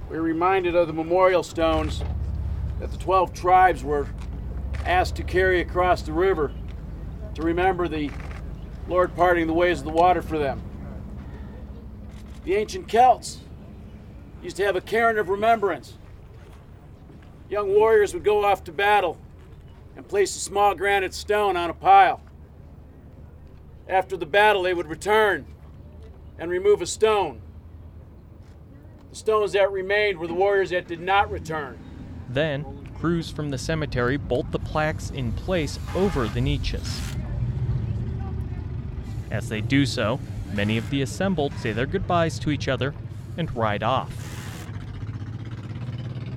we're 0.09 0.21
reminded 0.21 0.75
of 0.75 0.87
the 0.87 0.93
memorial 0.93 1.43
stones 1.43 2.01
that 2.79 2.91
the 2.91 2.97
12 2.97 3.33
tribes 3.33 3.83
were 3.83 4.07
asked 4.85 5.15
to 5.17 5.23
carry 5.23 5.59
across 5.59 6.01
the 6.01 6.13
river 6.13 6.51
to 7.39 7.45
remember 7.45 7.87
the 7.87 8.11
Lord 8.89 9.15
parting 9.15 9.47
the 9.47 9.53
ways 9.53 9.79
of 9.79 9.85
the 9.85 9.91
water 9.91 10.21
for 10.21 10.37
them. 10.37 10.61
The 12.43 12.55
ancient 12.55 12.89
Celts 12.89 13.39
used 14.43 14.57
to 14.57 14.65
have 14.65 14.75
a 14.75 14.81
cairn 14.81 15.17
of 15.17 15.29
remembrance. 15.29 15.93
Young 17.49 17.73
warriors 17.73 18.13
would 18.13 18.23
go 18.23 18.43
off 18.43 18.63
to 18.65 18.71
battle 18.71 19.17
and 19.95 20.07
place 20.07 20.35
a 20.35 20.39
small 20.39 20.75
granite 20.75 21.13
stone 21.13 21.55
on 21.55 21.69
a 21.69 21.73
pile. 21.73 22.21
After 23.87 24.17
the 24.17 24.25
battle, 24.25 24.63
they 24.63 24.73
would 24.73 24.87
return 24.87 25.45
and 26.37 26.51
remove 26.51 26.81
a 26.81 26.85
stone. 26.85 27.41
The 29.11 29.15
stones 29.15 29.53
that 29.53 29.71
remained 29.71 30.19
were 30.19 30.27
the 30.27 30.33
warriors 30.33 30.71
that 30.71 30.87
did 30.87 30.99
not 30.99 31.31
return. 31.31 31.79
Then, 32.29 32.89
crews 32.99 33.31
from 33.31 33.49
the 33.49 33.57
cemetery 33.57 34.17
bolt 34.17 34.51
the 34.51 34.59
plaques 34.59 35.09
in 35.09 35.31
place 35.31 35.79
over 35.95 36.27
the 36.27 36.41
niches. 36.41 37.01
As 39.31 39.49
they 39.49 39.61
do 39.61 39.85
so, 39.85 40.19
many 40.53 40.77
of 40.77 40.89
the 40.89 41.01
assembled 41.01 41.53
say 41.53 41.71
their 41.71 41.85
goodbyes 41.85 42.39
to 42.39 42.51
each 42.51 42.67
other 42.67 42.93
and 43.37 43.55
ride 43.55 43.83
off. 43.83 44.11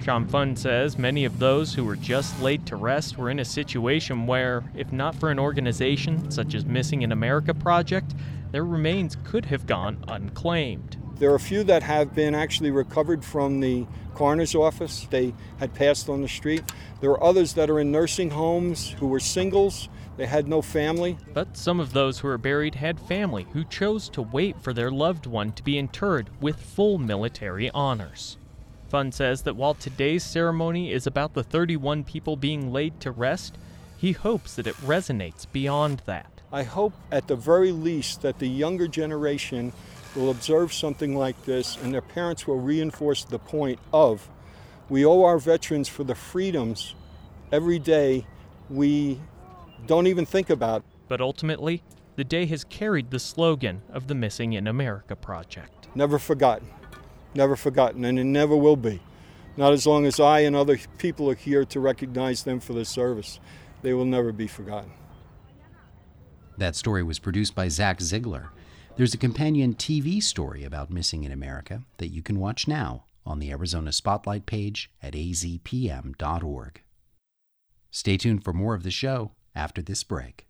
Sean 0.02 0.26
Fun 0.26 0.56
says 0.56 0.99
many 0.99 1.25
of 1.25 1.38
those 1.38 1.75
who 1.75 1.84
were 1.84 1.96
just 1.96 2.40
laid 2.42 2.66
to 2.66 2.76
rest 2.76 3.16
were 3.16 3.30
in 3.30 3.38
a 3.38 3.44
situation 3.44 4.26
where, 4.26 4.64
if 4.75 4.90
not 4.92 5.14
for 5.14 5.30
an 5.30 5.38
organization 5.38 6.28
such 6.30 6.54
as 6.54 6.64
Missing 6.64 7.02
in 7.02 7.12
America 7.12 7.54
Project, 7.54 8.12
their 8.50 8.64
remains 8.64 9.16
could 9.22 9.46
have 9.46 9.66
gone 9.66 10.04
unclaimed. 10.08 10.96
There 11.23 11.31
are 11.31 11.37
a 11.37 11.38
few 11.38 11.62
that 11.62 11.85
have 11.85 12.17
been 12.17 12.35
actually 12.35 12.73
recovered 12.73 13.25
from 13.25 13.61
the 13.61 13.87
coroner's 14.12 14.57
office. 14.57 15.07
They 15.09 15.35
had 15.59 15.73
passed 15.73 16.09
on 16.09 16.21
the 16.21 16.26
street. 16.26 16.64
There 17.00 17.11
are 17.11 17.23
others 17.23 17.52
that 17.52 17.71
are 17.71 17.79
in 17.79 17.93
nursing 17.93 18.31
homes 18.31 18.91
who 18.99 19.07
were 19.07 19.21
singles. 19.21 19.88
They 20.17 20.26
had 20.26 20.49
no 20.49 20.62
family. 20.62 21.17
But 21.33 21.57
some 21.57 21.79
of 21.79 21.93
those 21.93 22.19
who 22.19 22.26
were 22.26 22.38
buried 22.38 22.75
had 22.75 22.99
family 22.99 23.47
who 23.52 23.62
chose 23.62 24.09
to 24.09 24.21
wait 24.21 24.61
for 24.61 24.73
their 24.73 24.91
loved 24.91 25.26
one 25.26 25.52
to 25.52 25.62
be 25.62 25.79
interred 25.79 26.29
with 26.41 26.57
full 26.57 26.99
military 26.99 27.71
honors. 27.71 28.37
Fun 28.88 29.12
says 29.12 29.43
that 29.43 29.55
while 29.55 29.75
today's 29.75 30.25
ceremony 30.25 30.91
is 30.91 31.07
about 31.07 31.35
the 31.35 31.45
31 31.45 32.02
people 32.02 32.35
being 32.35 32.73
laid 32.73 32.99
to 32.99 33.12
rest, 33.12 33.57
he 33.97 34.11
hopes 34.11 34.57
that 34.57 34.67
it 34.67 34.75
resonates 34.79 35.47
beyond 35.52 36.02
that. 36.07 36.43
I 36.52 36.64
hope 36.64 36.95
at 37.12 37.29
the 37.29 37.37
very 37.37 37.71
least 37.71 38.23
that 38.23 38.41
the 38.41 38.49
younger 38.49 38.88
generation 38.88 39.73
will 40.14 40.31
observe 40.31 40.73
something 40.73 41.16
like 41.16 41.45
this 41.45 41.76
and 41.76 41.92
their 41.92 42.02
parents 42.02 42.47
will 42.47 42.61
reinforce 42.61 43.25
the 43.25 43.38
point 43.38 43.78
of 43.92 44.28
we 44.88 45.04
owe 45.07 45.25
our 45.25 45.38
veterans 45.38 45.88
for 45.88 46.04
the 46.04 46.14
freedoms 46.14 46.95
every 47.50 47.78
day 47.78 48.26
we 48.69 49.21
don't 49.87 50.07
even 50.07 50.26
think 50.26 50.50
about. 50.50 50.85
But 51.09 51.21
ultimately, 51.21 51.83
the 52.16 52.25
day 52.25 52.47
has 52.47 52.64
carried 52.64 53.11
the 53.11 53.19
slogan 53.19 53.83
of 53.90 54.07
the 54.07 54.14
Missing 54.14 54.52
in 54.52 54.66
America 54.66 55.16
Project. 55.16 55.88
Never 55.95 56.19
forgotten. 56.19 56.69
Never 57.35 57.57
forgotten, 57.57 58.04
and 58.04 58.19
it 58.19 58.25
never 58.25 58.57
will 58.57 58.76
be. 58.76 59.00
Not 59.57 59.73
as 59.73 59.87
long 59.87 60.07
as 60.07 60.21
I 60.21 60.40
and 60.40 60.54
other 60.54 60.78
people 60.99 61.31
are 61.31 61.35
here 61.35 61.64
to 61.66 61.81
recognize 61.81 62.42
them 62.42 62.61
for 62.61 62.73
their 62.73 62.85
service. 62.85 63.40
They 63.83 63.95
will 63.95 64.04
never 64.04 64.33
be 64.33 64.47
forgotten. 64.47 64.92
That 66.59 66.76
story 66.76 67.02
was 67.02 67.19
produced 67.19 67.54
by 67.54 67.69
Zach 67.69 68.00
Ziegler. 68.00 68.50
There's 68.94 69.14
a 69.14 69.18
companion 69.18 69.75
TV 69.75 70.22
story 70.22 70.64
about 70.64 70.90
Missing 70.90 71.25
in 71.25 71.32
America 71.32 71.82
that 71.96 72.08
you 72.08 72.20
can 72.20 72.38
watch 72.38 72.68
now 72.68 73.04
on 73.25 73.38
the 73.38 73.50
Arizona 73.50 73.90
Spotlight 73.90 74.44
page 74.44 74.90
at 75.02 75.14
azpm.org. 75.14 76.82
Stay 77.90 78.16
tuned 78.18 78.44
for 78.44 78.52
more 78.52 78.75
of 78.75 78.82
the 78.82 78.90
show 78.90 79.32
after 79.54 79.80
this 79.80 80.04
break. 80.04 80.46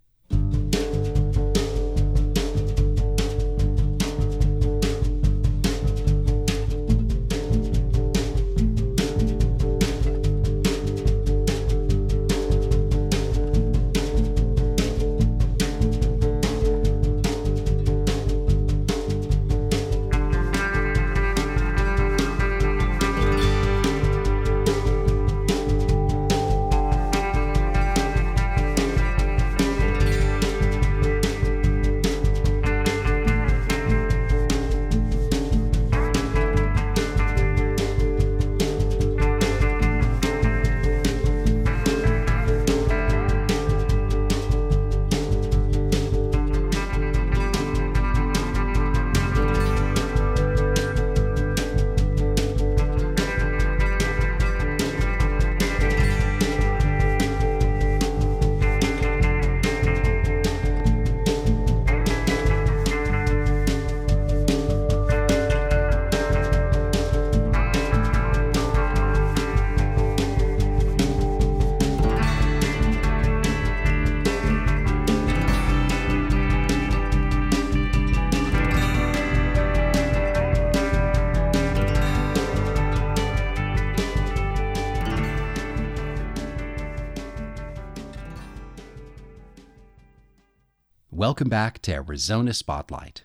Welcome 91.22 91.48
back 91.48 91.80
to 91.82 91.94
Arizona 91.94 92.52
Spotlight. 92.52 93.22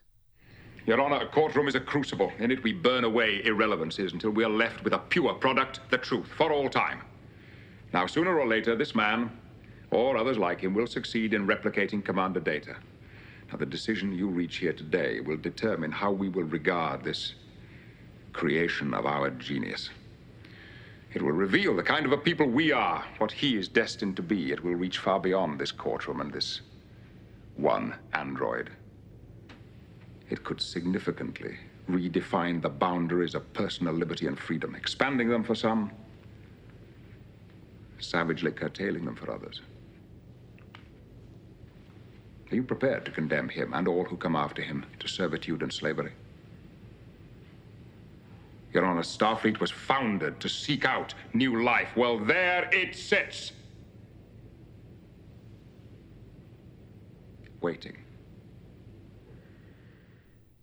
Your 0.85 1.01
Honor, 1.01 1.15
a 1.15 1.25
courtroom 1.25 1.67
is 1.67 1.73
a 1.73 1.79
crucible. 1.79 2.31
In 2.37 2.51
it, 2.51 2.61
we 2.61 2.71
burn 2.71 3.03
away 3.03 3.41
irrelevancies 3.43 4.13
until 4.13 4.29
we 4.29 4.43
are 4.43 4.51
left 4.51 4.83
with 4.83 4.93
a 4.93 4.99
pure 4.99 5.33
product, 5.33 5.79
the 5.89 5.97
truth, 5.97 6.27
for 6.37 6.51
all 6.51 6.69
time. 6.69 7.01
Now, 7.93 8.05
sooner 8.05 8.39
or 8.39 8.45
later, 8.45 8.75
this 8.75 8.93
man, 8.93 9.31
or 9.89 10.15
others 10.15 10.37
like 10.37 10.61
him, 10.61 10.75
will 10.75 10.85
succeed 10.85 11.33
in 11.33 11.47
replicating 11.47 12.05
Commander 12.05 12.39
Data. 12.39 12.75
Now, 13.49 13.57
the 13.57 13.65
decision 13.65 14.13
you 14.13 14.27
reach 14.27 14.57
here 14.57 14.73
today 14.73 15.19
will 15.19 15.37
determine 15.37 15.91
how 15.91 16.11
we 16.11 16.29
will 16.29 16.43
regard 16.43 17.03
this 17.03 17.33
creation 18.31 18.93
of 18.93 19.07
our 19.07 19.31
genius. 19.31 19.89
It 21.15 21.23
will 21.23 21.31
reveal 21.31 21.75
the 21.75 21.81
kind 21.81 22.05
of 22.05 22.11
a 22.11 22.17
people 22.17 22.45
we 22.45 22.71
are, 22.71 23.03
what 23.17 23.31
he 23.31 23.57
is 23.57 23.67
destined 23.67 24.17
to 24.17 24.21
be. 24.21 24.51
It 24.51 24.63
will 24.63 24.75
reach 24.75 24.99
far 24.99 25.19
beyond 25.19 25.57
this 25.57 25.71
courtroom 25.71 26.21
and 26.21 26.31
this 26.31 26.61
one 27.57 27.95
android. 28.13 28.69
It 30.29 30.43
could 30.43 30.61
significantly 30.61 31.57
redefine 31.89 32.61
the 32.61 32.69
boundaries 32.69 33.33
of 33.33 33.51
personal 33.53 33.93
liberty 33.93 34.27
and 34.27 34.37
freedom, 34.37 34.75
expanding 34.75 35.29
them 35.29 35.43
for 35.43 35.55
some, 35.55 35.91
savagely 37.99 38.51
curtailing 38.51 39.05
them 39.05 39.15
for 39.15 39.31
others. 39.31 39.61
Are 42.51 42.55
you 42.55 42.63
prepared 42.63 43.05
to 43.05 43.11
condemn 43.11 43.49
him 43.49 43.73
and 43.73 43.87
all 43.87 44.05
who 44.05 44.15
come 44.15 44.35
after 44.35 44.61
him 44.61 44.85
to 44.99 45.07
servitude 45.07 45.61
and 45.61 45.71
slavery? 45.71 46.13
Your 48.73 48.85
Honor, 48.85 49.01
Starfleet 49.01 49.59
was 49.59 49.71
founded 49.71 50.39
to 50.39 50.49
seek 50.49 50.85
out 50.85 51.13
new 51.33 51.63
life. 51.63 51.89
Well, 51.95 52.19
there 52.19 52.69
it 52.71 52.95
sits. 52.95 53.53
Waiting. 57.67 57.97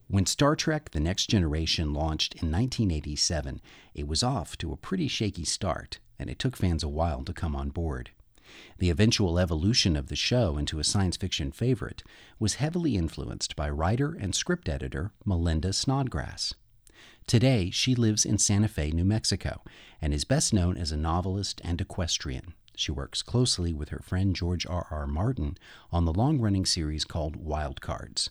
When 0.08 0.24
Star 0.24 0.56
Trek 0.56 0.92
The 0.92 1.00
Next 1.00 1.26
Generation 1.26 1.92
launched 1.92 2.32
in 2.32 2.50
1987, 2.50 3.60
it 3.94 4.08
was 4.08 4.22
off 4.22 4.56
to 4.56 4.72
a 4.72 4.78
pretty 4.78 5.06
shaky 5.06 5.44
start, 5.44 5.98
and 6.18 6.30
it 6.30 6.38
took 6.38 6.56
fans 6.56 6.82
a 6.82 6.88
while 6.88 7.22
to 7.24 7.34
come 7.34 7.54
on 7.54 7.68
board. 7.68 8.12
The 8.78 8.88
eventual 8.88 9.38
evolution 9.38 9.96
of 9.96 10.06
the 10.08 10.16
show 10.16 10.56
into 10.56 10.78
a 10.78 10.84
science 10.84 11.18
fiction 11.18 11.52
favorite 11.52 12.02
was 12.38 12.54
heavily 12.54 12.96
influenced 12.96 13.54
by 13.54 13.68
writer 13.68 14.16
and 14.18 14.34
script 14.34 14.66
editor 14.66 15.12
Melinda 15.26 15.74
Snodgrass. 15.74 16.54
Today, 17.26 17.68
she 17.68 17.94
lives 17.94 18.24
in 18.24 18.38
Santa 18.38 18.68
Fe, 18.68 18.92
New 18.92 19.04
Mexico, 19.04 19.62
and 20.00 20.14
is 20.14 20.24
best 20.24 20.54
known 20.54 20.78
as 20.78 20.90
a 20.90 20.96
novelist 20.96 21.60
and 21.62 21.82
equestrian. 21.82 22.54
She 22.76 22.92
works 22.92 23.22
closely 23.22 23.72
with 23.72 23.90
her 23.90 24.00
friend 24.00 24.34
George 24.34 24.66
R. 24.66 24.86
R. 24.90 25.06
Martin 25.06 25.56
on 25.92 26.04
the 26.04 26.12
long 26.12 26.40
running 26.40 26.66
series 26.66 27.04
called 27.04 27.36
Wild 27.36 27.80
Cards. 27.80 28.30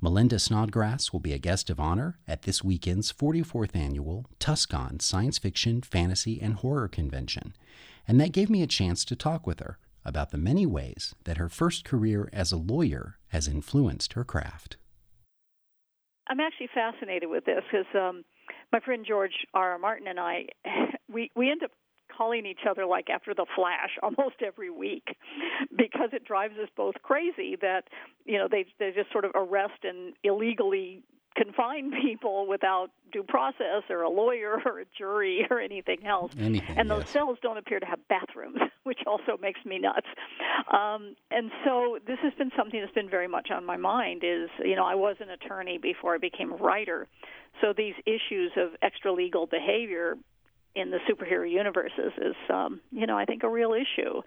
Melinda 0.00 0.38
Snodgrass 0.38 1.12
will 1.12 1.20
be 1.20 1.32
a 1.32 1.38
guest 1.38 1.70
of 1.70 1.80
honor 1.80 2.18
at 2.28 2.42
this 2.42 2.62
weekend's 2.62 3.12
44th 3.12 3.74
annual 3.74 4.26
Tucson 4.38 5.00
Science 5.00 5.38
Fiction, 5.38 5.80
Fantasy, 5.82 6.40
and 6.40 6.54
Horror 6.54 6.88
Convention, 6.88 7.54
and 8.06 8.20
that 8.20 8.32
gave 8.32 8.50
me 8.50 8.62
a 8.62 8.66
chance 8.66 9.04
to 9.06 9.16
talk 9.16 9.46
with 9.46 9.60
her 9.60 9.78
about 10.04 10.30
the 10.30 10.38
many 10.38 10.66
ways 10.66 11.14
that 11.24 11.38
her 11.38 11.48
first 11.48 11.84
career 11.84 12.28
as 12.32 12.52
a 12.52 12.56
lawyer 12.56 13.18
has 13.28 13.48
influenced 13.48 14.14
her 14.14 14.24
craft. 14.24 14.76
I'm 16.28 16.40
actually 16.40 16.68
fascinated 16.74 17.28
with 17.28 17.44
this 17.44 17.62
because 17.70 17.86
um, 17.94 18.24
my 18.72 18.80
friend 18.80 19.04
George 19.06 19.46
R. 19.54 19.72
R. 19.72 19.78
Martin 19.78 20.08
and 20.08 20.18
I, 20.18 20.46
we 21.12 21.30
we 21.36 21.50
end 21.50 21.62
up 21.62 21.70
calling 22.16 22.46
each 22.46 22.66
other 22.68 22.86
like 22.86 23.10
after 23.10 23.34
the 23.34 23.46
flash 23.54 23.90
almost 24.02 24.36
every 24.44 24.70
week 24.70 25.16
because 25.76 26.10
it 26.12 26.24
drives 26.24 26.58
us 26.58 26.68
both 26.76 26.94
crazy 27.02 27.56
that 27.60 27.88
you 28.24 28.38
know 28.38 28.48
they 28.50 28.64
they 28.78 28.90
just 28.90 29.10
sort 29.12 29.24
of 29.24 29.32
arrest 29.34 29.84
and 29.84 30.14
illegally 30.24 31.02
confine 31.36 31.92
people 32.02 32.46
without 32.46 32.90
due 33.12 33.22
process 33.22 33.82
or 33.90 34.02
a 34.02 34.10
lawyer 34.10 34.58
or 34.66 34.80
a 34.80 34.84
jury 34.96 35.46
or 35.50 35.60
anything 35.60 36.06
else. 36.06 36.32
Anything, 36.38 36.76
and 36.76 36.90
those 36.90 37.02
yes. 37.02 37.10
cells 37.10 37.38
don't 37.42 37.58
appear 37.58 37.80
to 37.80 37.86
have 37.86 37.98
bathrooms, 38.08 38.58
which 38.84 39.00
also 39.06 39.36
makes 39.40 39.64
me 39.64 39.78
nuts. 39.78 40.06
Um, 40.72 41.14
and 41.30 41.50
so 41.64 41.98
this 42.06 42.18
has 42.22 42.32
been 42.34 42.50
something 42.56 42.80
that's 42.80 42.92
been 42.94 43.10
very 43.10 43.28
much 43.28 43.50
on 43.50 43.64
my 43.64 43.76
mind. 43.76 44.22
Is 44.24 44.50
you 44.64 44.76
know 44.76 44.84
I 44.84 44.94
was 44.94 45.16
an 45.20 45.30
attorney 45.30 45.78
before 45.78 46.14
I 46.14 46.18
became 46.18 46.52
a 46.52 46.56
writer, 46.56 47.08
so 47.60 47.72
these 47.76 47.94
issues 48.06 48.52
of 48.56 48.70
extra 48.82 49.12
legal 49.12 49.46
behavior 49.46 50.16
in 50.74 50.90
the 50.90 50.98
superhero 51.08 51.50
universes 51.50 52.12
is 52.18 52.36
um, 52.50 52.80
you 52.90 53.06
know 53.06 53.16
I 53.16 53.24
think 53.24 53.42
a 53.42 53.48
real 53.48 53.72
issue 53.72 54.22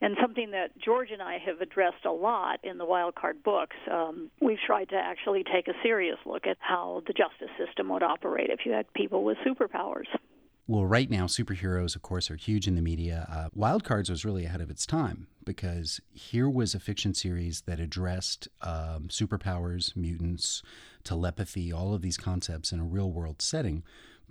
and 0.00 0.16
something 0.20 0.50
that 0.50 0.76
George 0.78 1.10
and 1.10 1.22
I 1.22 1.38
have 1.38 1.60
addressed 1.60 2.04
a 2.04 2.12
lot 2.12 2.60
in 2.62 2.76
the 2.78 2.84
Wildcard 2.84 3.42
books. 3.42 3.76
Um, 3.90 4.30
we've 4.40 4.58
tried 4.66 4.90
to 4.90 4.96
actually 4.96 5.42
take 5.42 5.68
a 5.68 5.72
serious 5.82 6.18
look 6.26 6.46
at 6.46 6.58
how 6.60 7.02
the 7.06 7.14
justice 7.14 7.54
system 7.56 7.88
would 7.88 8.02
operate 8.02 8.50
if 8.50 8.60
you 8.66 8.72
had 8.72 8.92
people 8.92 9.24
with 9.24 9.38
superpowers. 9.38 10.06
Well, 10.68 10.84
right 10.84 11.08
now, 11.08 11.26
superheroes, 11.26 11.94
of 11.94 12.02
course, 12.02 12.28
are 12.28 12.36
huge 12.36 12.66
in 12.66 12.74
the 12.74 12.82
media. 12.82 13.26
Uh, 13.30 13.48
Wild 13.54 13.84
Cards 13.84 14.10
was 14.10 14.24
really 14.24 14.44
ahead 14.44 14.60
of 14.60 14.68
its 14.68 14.84
time 14.84 15.28
because 15.44 16.00
here 16.12 16.50
was 16.50 16.74
a 16.74 16.80
fiction 16.80 17.14
series 17.14 17.62
that 17.62 17.78
addressed 17.78 18.48
um, 18.62 19.06
superpowers, 19.08 19.94
mutants, 19.94 20.62
telepathy, 21.04 21.72
all 21.72 21.94
of 21.94 22.02
these 22.02 22.16
concepts 22.16 22.72
in 22.72 22.80
a 22.80 22.84
real 22.84 23.12
world 23.12 23.40
setting. 23.40 23.84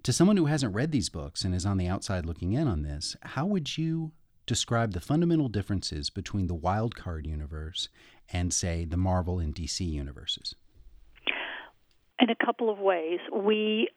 To 0.06 0.14
someone 0.14 0.38
who 0.38 0.46
hasn't 0.46 0.76
read 0.76 0.92
these 0.92 1.10
books 1.10 1.44
and 1.44 1.56
is 1.56 1.66
on 1.66 1.78
the 1.78 1.88
outside 1.88 2.28
looking 2.28 2.54
in 2.54 2.68
on 2.68 2.84
this, 2.84 3.16
how 3.24 3.48
would 3.48 3.76
you 3.76 4.12
describe 4.46 4.92
the 4.92 5.02
fundamental 5.02 5.50
differences 5.50 6.12
between 6.12 6.46
the 6.46 6.54
Wild 6.54 6.96
Card 6.96 7.26
universe 7.26 7.90
and, 8.32 8.54
say, 8.54 8.86
the 8.86 8.98
Marvel 8.98 9.40
and 9.40 9.56
DC 9.56 9.80
universes? 9.80 10.54
In 12.20 12.30
a 12.30 12.46
couple 12.46 12.70
of 12.70 12.78
ways, 12.78 13.18
we 13.34 13.90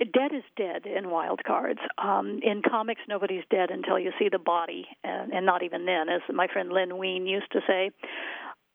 dead 0.00 0.32
is 0.34 0.42
dead 0.56 0.86
in 0.86 1.08
wild 1.08 1.42
cards. 1.46 1.78
Um, 1.98 2.40
in 2.42 2.60
comics, 2.68 3.02
nobody's 3.08 3.44
dead 3.48 3.70
until 3.70 3.96
you 3.96 4.10
see 4.18 4.28
the 4.28 4.40
body, 4.40 4.86
and, 5.04 5.32
and 5.32 5.46
not 5.46 5.62
even 5.62 5.86
then, 5.86 6.08
as 6.08 6.20
my 6.34 6.48
friend 6.52 6.72
Len 6.72 6.98
Wein 6.98 7.28
used 7.28 7.52
to 7.52 7.60
say. 7.64 7.92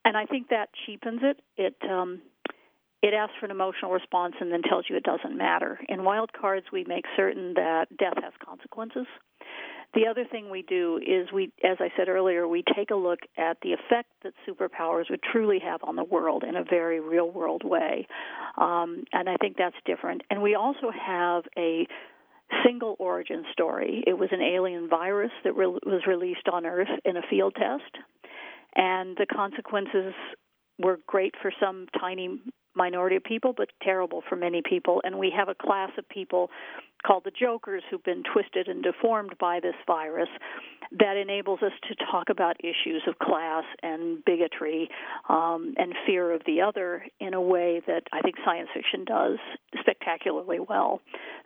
And 0.06 0.16
I 0.16 0.26
think 0.28 0.48
that 0.48 0.70
cheapens 0.86 1.20
it. 1.24 1.42
It 1.58 1.76
um, 1.90 2.22
it 3.04 3.14
asks 3.14 3.36
for 3.38 3.46
an 3.46 3.52
emotional 3.52 3.92
response 3.92 4.34
and 4.40 4.50
then 4.50 4.62
tells 4.62 4.86
you 4.90 4.96
it 4.96 5.04
doesn't 5.04 5.38
matter. 5.38 5.78
In 5.90 6.06
wild 6.06 6.32
cards, 6.32 6.68
we 6.72 6.86
make 6.86 7.04
certain 7.18 7.54
that 7.56 7.88
death 8.00 8.16
has 8.24 8.32
consequences. 8.44 9.06
The 9.94 10.08
other 10.10 10.24
thing 10.24 10.50
we 10.50 10.64
do 10.64 11.00
is 11.06 11.32
we, 11.32 11.52
as 11.64 11.78
I 11.80 11.90
said 11.98 12.08
earlier, 12.08 12.48
we 12.48 12.64
take 12.76 12.92
a 12.92 12.96
look 12.96 13.20
at 13.38 13.58
the 13.62 13.74
effect 13.74 14.10
that 14.24 14.34
superpowers 14.48 15.10
would 15.10 15.20
truly 15.22 15.60
have 15.60 15.82
on 15.84 15.98
the 15.98 16.04
world 16.04 16.46
in 16.48 16.56
a 16.56 16.64
very 16.64 17.02
real 17.02 17.30
world 17.30 17.62
way. 17.64 18.08
Um, 18.58 19.04
and 19.12 19.30
I 19.30 19.36
think 19.36 19.58
that's 19.58 19.76
different. 19.86 20.22
And 20.32 20.42
we 20.42 20.56
also 20.56 20.90
have 20.90 21.44
a 21.58 21.86
single 22.66 22.96
origin 23.00 23.44
story. 23.52 24.04
It 24.08 24.18
was 24.18 24.30
an 24.32 24.42
alien 24.42 24.88
virus 24.88 25.32
that 25.44 25.56
re- 25.56 25.68
was 25.68 26.08
released 26.08 26.48
on 26.52 26.66
Earth 26.66 26.88
in 27.04 27.18
a 27.18 27.22
field 27.30 27.54
test. 27.56 28.04
And 28.76 29.18
the 29.18 29.28
consequences 29.28 30.14
were 30.80 31.00
great 31.06 31.36
for 31.42 31.52
some 31.60 31.88
tiny 32.00 32.40
minority 32.76 33.16
of 33.16 33.24
people, 33.24 33.54
but 33.56 33.70
terrible 33.82 34.24
for 34.28 34.36
many 34.36 34.62
people. 34.68 35.02
And 35.04 35.18
we 35.18 35.32
have 35.36 35.50
a 35.50 35.56
class 35.56 35.92
of 35.98 36.08
people 36.10 36.50
called 37.06 37.24
the 37.26 37.32
jokers 37.32 37.84
who've 37.90 38.04
been 38.04 38.24
twisted 38.34 38.68
and 38.68 38.82
deformed 38.82 39.34
by 39.40 39.60
this 39.60 39.76
virus 39.86 40.30
that 41.00 41.18
enables 41.18 41.62
us 41.62 41.72
to 41.90 41.96
talk 42.12 42.30
about 42.30 42.56
issues 42.60 43.04
of 43.08 43.18
class 43.20 43.64
and 43.82 44.24
bigotry 44.26 44.90
um, 45.28 45.74
and 45.78 45.94
fear 46.06 46.32
of 46.32 46.42
the 46.46 46.62
other 46.62 47.04
in 47.20 47.34
a 47.34 47.42
way 47.42 47.82
that 47.88 48.04
I 48.12 48.22
think 48.22 48.36
science 48.46 48.70
fiction 48.74 49.04
does 49.06 49.38
spectacularly 49.80 50.60
well. 50.60 51.02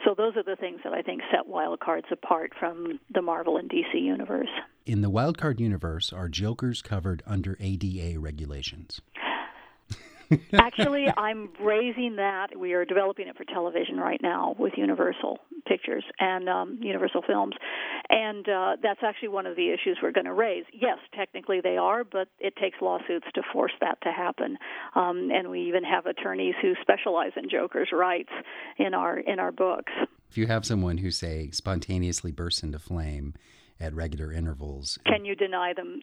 So 0.05 0.13
those 0.15 0.35
are 0.35 0.43
the 0.43 0.57
things 0.57 0.81
that 0.83 0.93
I 0.93 1.01
think 1.01 1.21
set 1.31 1.47
Wild 1.47 1.79
Cards 1.79 2.07
apart 2.11 2.51
from 2.59 2.99
the 3.13 3.21
Marvel 3.21 3.57
and 3.57 3.69
DC 3.69 3.93
universe. 3.93 4.49
In 4.85 5.01
the 5.01 5.09
Wild 5.09 5.37
Card 5.37 5.59
universe, 5.59 6.13
are 6.13 6.29
jokers 6.29 6.81
covered 6.81 7.23
under 7.25 7.57
ADA 7.59 8.19
regulations? 8.19 9.01
Actually, 10.53 11.07
I'm 11.17 11.49
raising 11.61 12.17
that. 12.17 12.57
We 12.57 12.73
are 12.73 12.85
developing 12.85 13.27
it 13.27 13.37
for 13.37 13.45
television 13.45 13.97
right 13.97 14.19
now 14.21 14.55
with 14.59 14.73
Universal 14.77 15.39
Pictures 15.65 16.03
and 16.19 16.49
um, 16.49 16.79
Universal 16.81 17.23
Films, 17.27 17.55
and 18.09 18.47
uh, 18.47 18.75
that's 18.81 18.99
actually 19.03 19.29
one 19.29 19.45
of 19.45 19.55
the 19.55 19.69
issues 19.69 19.97
we're 20.01 20.11
going 20.11 20.25
to 20.25 20.33
raise. 20.33 20.65
Yes, 20.73 20.97
technically 21.15 21.61
they 21.61 21.77
are, 21.77 22.03
but 22.03 22.27
it 22.39 22.55
takes 22.55 22.77
lawsuits 22.81 23.27
to 23.35 23.41
force 23.53 23.73
that 23.81 23.99
to 24.01 24.11
happen. 24.11 24.57
Um, 24.95 25.29
and 25.33 25.49
we 25.49 25.61
even 25.61 25.83
have 25.83 26.05
attorneys 26.05 26.55
who 26.61 26.73
specialize 26.81 27.31
in 27.35 27.49
Joker's 27.49 27.89
rights 27.93 28.31
in 28.77 28.93
our 28.93 29.17
in 29.17 29.39
our 29.39 29.51
books. 29.51 29.91
If 30.29 30.37
you 30.37 30.47
have 30.47 30.65
someone 30.65 30.97
who, 30.97 31.11
say, 31.11 31.49
spontaneously 31.51 32.31
bursts 32.31 32.63
into 32.63 32.79
flame 32.79 33.33
at 33.79 33.93
regular 33.93 34.31
intervals, 34.31 34.97
Can 35.05 35.23
you 35.23 35.35
deny 35.35 35.73
them? 35.73 36.01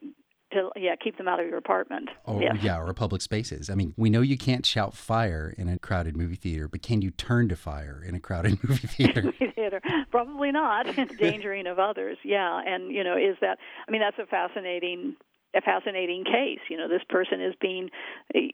To, 0.55 0.71
yeah, 0.77 0.95
keep 0.97 1.19
them 1.19 1.29
out 1.29 1.40
of 1.40 1.47
your 1.47 1.59
apartment. 1.59 2.09
or 2.25 2.40
yes. 2.40 2.57
yeah, 2.62 2.79
or 2.79 2.93
public 2.95 3.23
spaces. 3.23 3.69
I 3.69 3.75
mean, 3.75 3.93
we 3.97 4.11
know 4.11 4.21
you 4.21 4.38
can't 4.38 4.64
shout 4.64 4.95
fire 4.95 5.55
in 5.57 5.69
a 5.69 5.79
crowded 5.79 6.17
movie 6.17 6.37
theater, 6.37 6.69
but 6.69 6.83
can 6.83 7.03
you 7.03 7.11
turn 7.11 7.49
to 7.49 7.57
fire 7.57 8.03
in 8.07 8.14
a 8.14 8.21
crowded 8.21 8.62
movie 8.69 8.87
theater? 8.87 9.33
theater. 9.55 9.81
Probably 10.11 10.53
not. 10.53 10.87
Endangering 10.99 11.67
of 11.67 11.79
others. 11.79 12.19
Yeah, 12.25 12.61
and 12.64 12.90
you 12.93 13.05
know, 13.05 13.17
is 13.17 13.37
that? 13.40 13.59
I 13.87 13.90
mean, 13.90 14.01
that's 14.01 14.19
a 14.19 14.27
fascinating 14.27 15.17
a 15.55 15.61
fascinating 15.61 16.25
case. 16.25 16.61
You 16.69 16.77
know, 16.77 16.88
this 16.88 17.03
person 17.09 17.40
is 17.40 17.55
being 17.61 17.90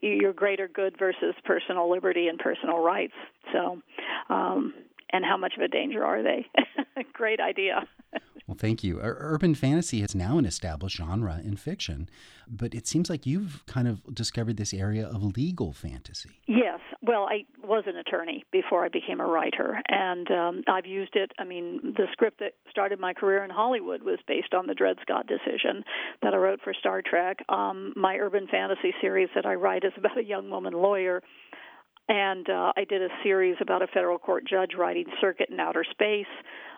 your 0.02 0.32
greater 0.32 0.68
good 0.68 0.96
versus 0.98 1.34
personal 1.44 1.90
liberty 1.90 2.28
and 2.28 2.38
personal 2.38 2.78
rights. 2.80 3.14
So, 3.52 3.80
um, 4.28 4.74
and 5.12 5.24
how 5.24 5.36
much 5.36 5.54
of 5.56 5.62
a 5.62 5.68
danger 5.68 6.04
are 6.04 6.22
they? 6.22 6.46
Great 7.12 7.40
idea. 7.40 7.86
Well, 8.50 8.58
thank 8.58 8.82
you. 8.82 8.98
Urban 9.00 9.54
fantasy 9.54 10.02
is 10.02 10.12
now 10.12 10.36
an 10.36 10.44
established 10.44 10.96
genre 10.96 11.40
in 11.40 11.54
fiction, 11.54 12.08
but 12.48 12.74
it 12.74 12.88
seems 12.88 13.08
like 13.08 13.24
you've 13.24 13.64
kind 13.66 13.86
of 13.86 14.12
discovered 14.12 14.56
this 14.56 14.74
area 14.74 15.06
of 15.06 15.22
legal 15.36 15.72
fantasy. 15.72 16.30
Yes. 16.48 16.80
Well, 17.00 17.28
I 17.30 17.44
was 17.62 17.84
an 17.86 17.94
attorney 17.94 18.44
before 18.50 18.84
I 18.84 18.88
became 18.88 19.20
a 19.20 19.24
writer, 19.24 19.80
and 19.88 20.28
um, 20.32 20.62
I've 20.66 20.84
used 20.84 21.14
it. 21.14 21.30
I 21.38 21.44
mean, 21.44 21.94
the 21.96 22.08
script 22.10 22.40
that 22.40 22.54
started 22.68 22.98
my 22.98 23.14
career 23.14 23.44
in 23.44 23.50
Hollywood 23.50 24.02
was 24.02 24.18
based 24.26 24.52
on 24.52 24.66
the 24.66 24.74
Dred 24.74 24.96
Scott 25.00 25.28
decision 25.28 25.84
that 26.22 26.34
I 26.34 26.36
wrote 26.36 26.58
for 26.60 26.74
Star 26.74 27.02
Trek. 27.02 27.44
Um, 27.48 27.92
my 27.94 28.16
urban 28.16 28.48
fantasy 28.48 28.92
series 29.00 29.28
that 29.36 29.46
I 29.46 29.54
write 29.54 29.84
is 29.84 29.92
about 29.96 30.18
a 30.18 30.24
young 30.24 30.50
woman 30.50 30.72
lawyer 30.72 31.22
and 32.10 32.50
uh, 32.50 32.72
I 32.76 32.84
did 32.84 33.02
a 33.02 33.08
series 33.22 33.56
about 33.60 33.82
a 33.82 33.86
federal 33.86 34.18
court 34.18 34.42
judge 34.44 34.72
riding 34.76 35.06
circuit 35.20 35.48
in 35.48 35.60
outer 35.60 35.84
space. 35.88 36.26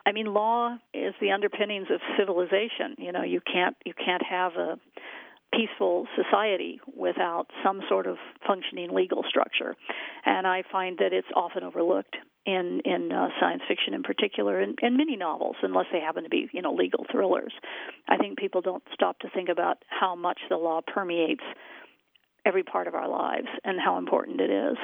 I 0.05 0.12
mean, 0.12 0.27
law 0.27 0.77
is 0.92 1.14
the 1.23 1.31
underpinnings 1.31 1.87
of 1.90 2.01
civilization. 2.18 2.97
You 2.99 3.12
know, 3.12 3.23
you 3.23 3.40
can't 3.40 3.75
you 3.87 3.95
can't 3.95 4.23
have 4.29 4.53
a 4.57 4.79
peaceful 5.55 6.07
society 6.16 6.81
without 6.97 7.47
some 7.64 7.81
sort 7.88 8.07
of 8.07 8.16
functioning 8.47 8.90
legal 8.92 9.25
structure, 9.27 9.75
and 10.27 10.47
I 10.47 10.64
find 10.71 10.99
that 10.99 11.14
it's 11.14 11.29
often 11.35 11.62
overlooked 11.62 12.16
in 12.45 12.83
in 12.85 13.11
uh, 13.11 13.29
science 13.40 13.62
fiction 13.66 13.95
in 13.95 14.03
particular, 14.03 14.61
and, 14.61 14.79
and 14.83 14.99
many 14.99 15.16
novels, 15.16 15.57
unless 15.62 15.87
they 15.92 16.01
happen 16.01 16.25
to 16.25 16.29
be 16.29 16.51
you 16.53 16.61
know 16.61 16.75
legal 16.75 17.07
thrillers. 17.11 17.55
I 18.07 18.18
think 18.18 18.37
people 18.37 18.61
don't 18.61 18.85
stop 18.92 19.18
to 19.21 19.31
think 19.31 19.49
about 19.49 19.79
how 19.88 20.14
much 20.14 20.40
the 20.51 20.57
law 20.57 20.81
permeates 20.87 21.45
every 22.45 22.62
part 22.62 22.88
of 22.88 22.95
our 22.95 23.09
lives 23.09 23.47
and 23.64 23.79
how 23.81 23.99
important 23.99 24.40
it 24.40 24.51
is. 24.51 24.77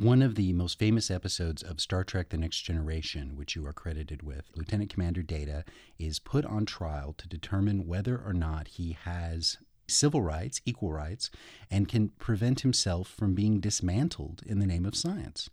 One 0.00 0.22
of 0.22 0.36
the 0.36 0.52
most 0.52 0.78
famous 0.78 1.10
episodes 1.10 1.60
of 1.60 1.80
Star 1.80 2.04
Trek 2.04 2.28
The 2.28 2.36
Next 2.36 2.60
Generation, 2.60 3.34
which 3.34 3.56
you 3.56 3.66
are 3.66 3.72
credited 3.72 4.22
with, 4.22 4.48
Lieutenant 4.54 4.90
Commander 4.90 5.22
Data 5.22 5.64
is 5.98 6.20
put 6.20 6.44
on 6.44 6.66
trial 6.66 7.14
to 7.18 7.26
determine 7.26 7.84
whether 7.84 8.16
or 8.16 8.32
not 8.32 8.68
he 8.68 8.96
has 9.02 9.58
civil 9.88 10.22
rights, 10.22 10.60
equal 10.64 10.92
rights, 10.92 11.32
and 11.68 11.88
can 11.88 12.10
prevent 12.10 12.60
himself 12.60 13.08
from 13.08 13.34
being 13.34 13.58
dismantled 13.58 14.44
in 14.46 14.60
the 14.60 14.68
name 14.68 14.86
of 14.86 14.94
science. 14.94 15.50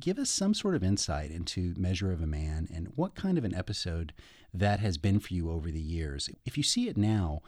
Give 0.00 0.18
us 0.18 0.30
some 0.30 0.54
sort 0.54 0.76
of 0.76 0.82
insight 0.82 1.30
into 1.30 1.74
Measure 1.76 2.10
of 2.10 2.22
a 2.22 2.26
Man 2.26 2.66
and 2.74 2.90
what 2.96 3.14
kind 3.14 3.36
of 3.36 3.44
an 3.44 3.54
episode 3.54 4.14
that 4.54 4.80
has 4.80 4.96
been 4.96 5.20
for 5.20 5.34
you 5.34 5.50
over 5.50 5.70
the 5.70 5.78
years. 5.78 6.30
If 6.46 6.56
you 6.56 6.62
see 6.62 6.88
it 6.88 6.96
now, 6.96 7.42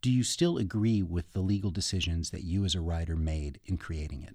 do 0.00 0.10
you 0.10 0.22
still 0.22 0.56
agree 0.56 1.02
with 1.02 1.34
the 1.34 1.42
legal 1.42 1.70
decisions 1.70 2.30
that 2.30 2.44
you 2.44 2.64
as 2.64 2.74
a 2.74 2.80
writer 2.80 3.16
made 3.16 3.60
in 3.66 3.76
creating 3.76 4.22
it? 4.22 4.34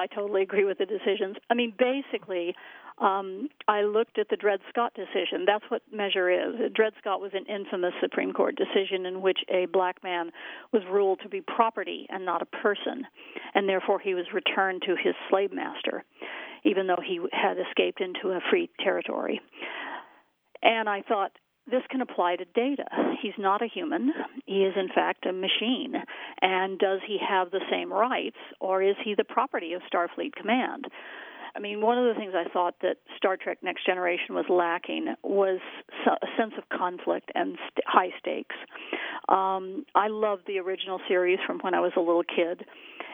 I 0.00 0.06
totally 0.06 0.42
agree 0.42 0.64
with 0.64 0.78
the 0.78 0.86
decisions. 0.86 1.36
I 1.50 1.54
mean, 1.54 1.74
basically, 1.78 2.54
um, 2.98 3.48
I 3.68 3.82
looked 3.82 4.18
at 4.18 4.28
the 4.28 4.36
Dred 4.36 4.60
Scott 4.68 4.92
decision. 4.94 5.44
That's 5.46 5.64
what 5.68 5.82
measure 5.92 6.30
is. 6.30 6.72
Dred 6.74 6.92
Scott 6.98 7.20
was 7.20 7.32
an 7.34 7.46
infamous 7.46 7.92
Supreme 8.00 8.32
Court 8.32 8.56
decision 8.56 9.06
in 9.06 9.22
which 9.22 9.38
a 9.48 9.66
black 9.72 10.02
man 10.02 10.30
was 10.72 10.82
ruled 10.90 11.20
to 11.22 11.28
be 11.28 11.40
property 11.40 12.06
and 12.08 12.24
not 12.24 12.42
a 12.42 12.46
person, 12.46 13.06
and 13.54 13.68
therefore 13.68 14.00
he 14.00 14.14
was 14.14 14.26
returned 14.34 14.82
to 14.86 14.96
his 15.02 15.14
slave 15.28 15.52
master, 15.52 16.04
even 16.64 16.86
though 16.86 17.02
he 17.04 17.20
had 17.32 17.56
escaped 17.58 18.00
into 18.00 18.34
a 18.34 18.40
free 18.50 18.68
territory. 18.82 19.40
And 20.62 20.88
I 20.88 21.02
thought, 21.02 21.32
this 21.70 21.82
can 21.90 22.00
apply 22.00 22.36
to 22.36 22.44
data. 22.54 22.84
He's 23.22 23.38
not 23.38 23.62
a 23.62 23.66
human. 23.66 24.12
He 24.46 24.62
is, 24.62 24.74
in 24.76 24.88
fact, 24.88 25.26
a 25.26 25.32
machine. 25.32 25.94
And 26.42 26.78
does 26.78 27.00
he 27.06 27.18
have 27.26 27.50
the 27.50 27.60
same 27.70 27.92
rights, 27.92 28.36
or 28.60 28.82
is 28.82 28.96
he 29.04 29.14
the 29.14 29.24
property 29.24 29.72
of 29.72 29.82
Starfleet 29.92 30.34
Command? 30.34 30.86
I 31.54 31.58
mean, 31.58 31.80
one 31.80 31.98
of 31.98 32.04
the 32.04 32.18
things 32.18 32.32
I 32.34 32.48
thought 32.48 32.76
that 32.82 32.96
Star 33.16 33.36
Trek 33.36 33.58
Next 33.62 33.84
Generation 33.84 34.34
was 34.34 34.44
lacking 34.48 35.14
was 35.22 35.58
a 36.06 36.26
sense 36.38 36.52
of 36.56 36.68
conflict 36.68 37.30
and 37.34 37.56
st- 37.56 37.84
high 37.86 38.10
stakes. 38.18 38.54
Um, 39.28 39.84
I 39.94 40.08
loved 40.08 40.42
the 40.46 40.58
original 40.58 41.00
series 41.08 41.38
from 41.46 41.58
when 41.60 41.74
I 41.74 41.80
was 41.80 41.92
a 41.96 42.00
little 42.00 42.22
kid, 42.22 42.64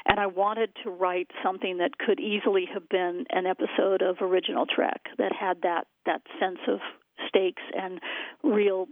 and 0.06 0.20
I 0.20 0.26
wanted 0.26 0.70
to 0.84 0.90
write 0.90 1.30
something 1.42 1.78
that 1.78 1.98
could 1.98 2.20
easily 2.20 2.66
have 2.72 2.88
been 2.88 3.24
an 3.30 3.46
episode 3.46 4.02
of 4.02 4.16
original 4.20 4.66
Trek 4.66 5.00
that 5.18 5.32
had 5.32 5.62
that 5.62 5.86
that 6.04 6.22
sense 6.38 6.60
of 6.68 6.80
stakes 7.28 7.62
and 7.76 8.00
real 8.42 8.86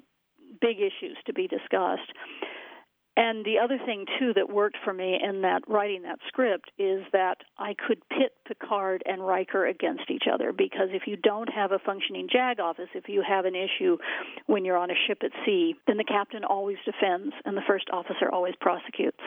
big 0.61 0.79
issues 0.79 1.17
to 1.27 1.33
be 1.33 1.49
discussed. 1.49 2.13
And 3.17 3.45
the 3.45 3.59
other 3.63 3.79
thing 3.79 4.07
too 4.19 4.33
that 4.35 4.51
worked 4.51 4.77
for 4.85 4.93
me 4.93 5.21
in 5.23 5.43
that 5.43 5.63
writing 5.69 6.03
that 6.03 6.19
script 6.27 6.73
is 6.79 7.05
that 7.13 7.37
I 7.59 7.75
could 7.75 8.03
pit 8.09 8.33
Picard 8.47 9.05
and 9.07 9.25
Riker 9.25 9.67
against 9.67 10.11
each 10.11 10.25
other 10.33 10.53
because 10.53 10.89
if 10.91 11.03
you 11.07 11.17
don't 11.17 11.49
have 11.49 11.71
a 11.71 11.79
functioning 11.79 12.29
JAG 12.31 12.59
office, 12.59 12.89
if 12.93 13.09
you 13.09 13.23
have 13.27 13.45
an 13.45 13.55
issue 13.55 13.99
when 14.47 14.65
you're 14.65 14.77
on 14.77 14.91
a 14.91 14.99
ship 15.07 15.19
at 15.23 15.31
sea, 15.47 15.77
then 15.87 15.97
the 15.97 16.05
captain 16.05 16.43
always 16.43 16.79
defends 16.85 17.33
and 17.45 17.57
the 17.57 17.63
first 17.69 17.85
officer 17.93 18.29
always 18.33 18.55
prosecutes. 18.61 19.21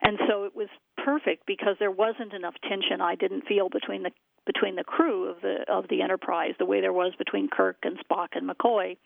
And 0.00 0.18
so 0.26 0.44
it 0.44 0.56
was 0.56 0.68
perfect 1.04 1.44
because 1.46 1.76
there 1.78 1.90
wasn't 1.90 2.32
enough 2.32 2.54
tension 2.66 3.02
I 3.02 3.14
didn't 3.14 3.46
feel 3.46 3.68
between 3.68 4.04
the 4.04 4.10
between 4.46 4.76
the 4.76 4.84
crew 4.84 5.28
of 5.28 5.40
the 5.40 5.64
of 5.68 5.86
the 5.88 6.02
Enterprise, 6.02 6.52
the 6.58 6.66
way 6.66 6.80
there 6.80 6.92
was 6.92 7.12
between 7.18 7.48
Kirk 7.48 7.76
and 7.82 7.98
Spock 7.98 8.28
and 8.32 8.48
McCoy. 8.48 8.96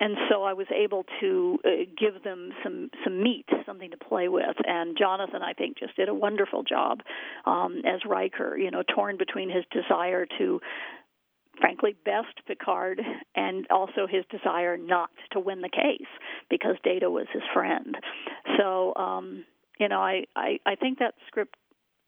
And 0.00 0.16
so 0.30 0.44
I 0.44 0.52
was 0.52 0.66
able 0.74 1.04
to 1.20 1.58
uh, 1.64 1.68
give 1.98 2.22
them 2.22 2.50
some 2.62 2.90
some 3.04 3.22
meat, 3.22 3.46
something 3.66 3.90
to 3.90 3.96
play 3.96 4.28
with. 4.28 4.56
And 4.64 4.96
Jonathan, 4.96 5.42
I 5.42 5.54
think, 5.54 5.78
just 5.78 5.96
did 5.96 6.08
a 6.08 6.14
wonderful 6.14 6.62
job 6.62 7.00
um, 7.46 7.82
as 7.86 8.00
Riker. 8.06 8.56
You 8.56 8.70
know, 8.70 8.82
torn 8.94 9.16
between 9.16 9.50
his 9.50 9.64
desire 9.72 10.26
to 10.38 10.60
frankly 11.60 11.96
best 12.04 12.46
Picard 12.46 13.00
and 13.34 13.66
also 13.70 14.06
his 14.08 14.24
desire 14.30 14.76
not 14.76 15.10
to 15.32 15.40
win 15.40 15.60
the 15.60 15.68
case 15.68 16.06
because 16.48 16.76
Data 16.84 17.10
was 17.10 17.26
his 17.32 17.42
friend. 17.52 17.96
So 18.56 18.94
um, 18.94 19.44
you 19.80 19.88
know, 19.88 20.00
I, 20.00 20.24
I 20.36 20.58
I 20.64 20.74
think 20.76 20.98
that 20.98 21.14
script 21.26 21.56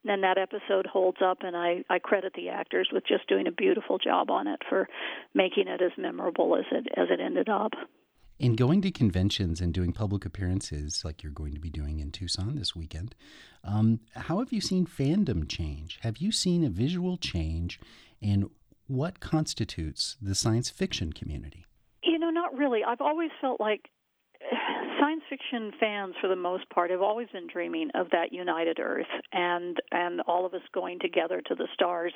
and 0.05 0.23
that 0.23 0.39
episode 0.39 0.87
holds 0.87 1.19
up 1.23 1.39
and 1.43 1.57
I, 1.57 1.85
I 1.91 1.99
credit 1.99 2.33
the 2.35 2.49
actors 2.49 2.89
with 2.93 3.07
just 3.07 3.29
doing 3.29 3.47
a 3.47 3.53
beautiful 3.53 3.99
job 3.99 4.31
on 4.31 4.47
it 4.47 4.61
for 4.69 4.89
making 5.35 5.69
it 5.69 5.83
as 5.83 5.93
memorable 5.99 6.57
as 6.57 6.65
it 6.71 6.87
as 6.97 7.09
it 7.11 7.21
ended 7.21 7.49
up. 7.49 7.73
In 8.39 8.57
going 8.57 8.81
to 8.83 8.91
conventions 8.91 9.61
and 9.61 9.75
doing 9.75 9.93
public 9.93 10.25
appearances 10.25 11.03
like 11.05 11.23
you're 11.23 11.33
going 11.33 11.53
to 11.53 11.61
be 11.61 11.69
doing 11.69 12.01
in 12.01 12.11
Tucson 12.11 12.57
this 12.57 12.75
weekend, 12.75 13.15
um, 13.65 14.01
how 14.15 14.39
have 14.39 14.51
you 14.51 14.63
seen 14.63 14.87
fandom 14.87 15.47
change? 15.47 15.99
Have 16.03 16.19
you 16.19 16.33
seen 16.33 16.65
a 16.65 16.71
visual 16.71 17.19
change 17.19 17.79
in 18.23 18.49
what 18.87 19.21
constitutes 19.21 20.17
the 20.23 20.35
science 20.35 20.71
fiction 20.71 21.13
community? 21.13 21.67
You 22.03 22.19
know, 22.19 22.31
not 22.31 22.57
really. 22.57 22.83
I've 22.83 23.03
always 23.03 23.31
felt 23.43 23.61
like 23.61 23.91
science 25.01 25.23
fiction 25.29 25.73
fans 25.81 26.15
for 26.21 26.29
the 26.29 26.37
most 26.37 26.69
part 26.71 26.91
have 26.91 27.01
always 27.03 27.29
been 27.33 27.47
dreaming 27.53 27.91
of 27.95 28.09
that 28.11 28.33
united 28.33 28.79
earth 28.79 29.07
and 29.33 29.79
and 29.91 30.21
all 30.23 30.45
of 30.47 30.55
us 30.55 30.61
going 30.73 30.99
together 31.01 31.43
to 31.47 31.55
the 31.55 31.67
stars. 31.75 32.13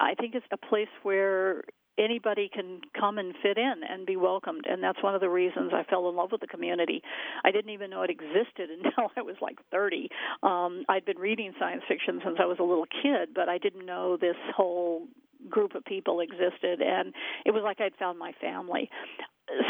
I 0.00 0.14
think 0.14 0.34
it's 0.34 0.46
a 0.50 0.56
place 0.56 0.88
where 1.02 1.64
anybody 1.96 2.50
can 2.52 2.80
come 2.98 3.18
and 3.18 3.34
fit 3.40 3.56
in 3.56 3.74
and 3.88 4.04
be 4.04 4.16
welcomed 4.16 4.64
and 4.68 4.82
that's 4.82 5.00
one 5.02 5.14
of 5.14 5.20
the 5.20 5.28
reasons 5.28 5.70
i 5.72 5.84
fell 5.84 6.08
in 6.08 6.16
love 6.16 6.32
with 6.32 6.40
the 6.40 6.46
community. 6.46 7.02
I 7.44 7.52
didn't 7.52 7.70
even 7.70 7.90
know 7.90 8.02
it 8.02 8.10
existed 8.10 8.70
until 8.84 9.10
i 9.16 9.22
was 9.22 9.36
like 9.40 9.58
30 9.70 10.08
um 10.42 10.84
i'd 10.88 11.04
been 11.04 11.18
reading 11.18 11.52
science 11.58 11.82
fiction 11.86 12.20
since 12.24 12.38
i 12.40 12.46
was 12.46 12.58
a 12.58 12.64
little 12.64 12.86
kid 13.02 13.28
but 13.34 13.48
i 13.48 13.58
didn't 13.58 13.86
know 13.86 14.16
this 14.16 14.36
whole 14.56 15.06
group 15.48 15.74
of 15.74 15.84
people 15.84 16.20
existed 16.20 16.80
and 16.80 17.12
it 17.44 17.50
was 17.50 17.62
like 17.62 17.80
I'd 17.80 17.94
found 17.96 18.18
my 18.18 18.32
family 18.40 18.88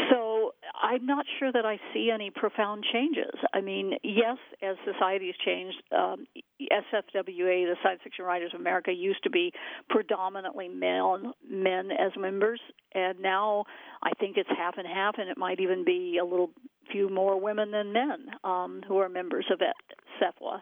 so 0.09 0.51
I'm 0.81 1.05
not 1.05 1.25
sure 1.39 1.51
that 1.51 1.65
I 1.65 1.79
see 1.93 2.09
any 2.13 2.29
profound 2.29 2.85
changes. 2.91 3.33
I 3.53 3.61
mean, 3.61 3.93
yes, 4.03 4.37
as 4.61 4.75
society 4.85 5.27
has 5.27 5.35
changed, 5.43 5.77
um, 5.91 6.25
SFWA, 6.61 7.65
the 7.65 7.75
Science 7.83 8.01
Fiction 8.03 8.25
Writers 8.25 8.51
of 8.53 8.59
America, 8.59 8.91
used 8.91 9.23
to 9.23 9.29
be 9.29 9.51
predominantly 9.89 10.67
male 10.67 11.33
men 11.49 11.91
as 11.91 12.11
members, 12.17 12.61
and 12.93 13.19
now 13.19 13.65
I 14.03 14.11
think 14.19 14.37
it's 14.37 14.49
half 14.57 14.75
and 14.77 14.87
half, 14.87 15.15
and 15.17 15.29
it 15.29 15.37
might 15.37 15.59
even 15.59 15.83
be 15.83 16.19
a 16.21 16.25
little 16.25 16.51
few 16.91 17.09
more 17.09 17.39
women 17.39 17.71
than 17.71 17.91
men 17.91 18.27
um, 18.43 18.81
who 18.87 18.99
are 18.99 19.09
members 19.09 19.45
of 19.51 19.61
it, 19.61 19.75
SFWA. 20.21 20.61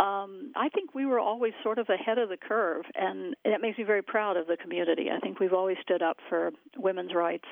Um, 0.00 0.52
I 0.54 0.68
think 0.68 0.94
we 0.94 1.06
were 1.06 1.18
always 1.18 1.52
sort 1.62 1.78
of 1.78 1.88
ahead 1.88 2.18
of 2.18 2.28
the 2.28 2.36
curve, 2.36 2.84
and 2.94 3.34
that 3.44 3.60
makes 3.60 3.78
me 3.78 3.84
very 3.84 4.02
proud 4.02 4.36
of 4.36 4.46
the 4.46 4.56
community. 4.56 5.08
I 5.14 5.18
think 5.18 5.40
we've 5.40 5.52
always 5.52 5.76
stood 5.82 6.02
up 6.02 6.18
for 6.28 6.50
women's 6.76 7.14
rights, 7.14 7.46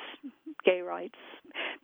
gay 0.65 0.81
rights. 0.81 1.17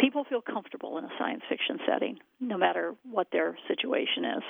People 0.00 0.24
feel 0.28 0.42
comfortable 0.42 0.98
in 0.98 1.04
a 1.04 1.10
science 1.18 1.42
fiction 1.48 1.78
setting, 1.86 2.18
no 2.40 2.56
matter 2.56 2.94
what 3.10 3.28
their 3.32 3.56
situation 3.68 4.24
is. 4.24 4.42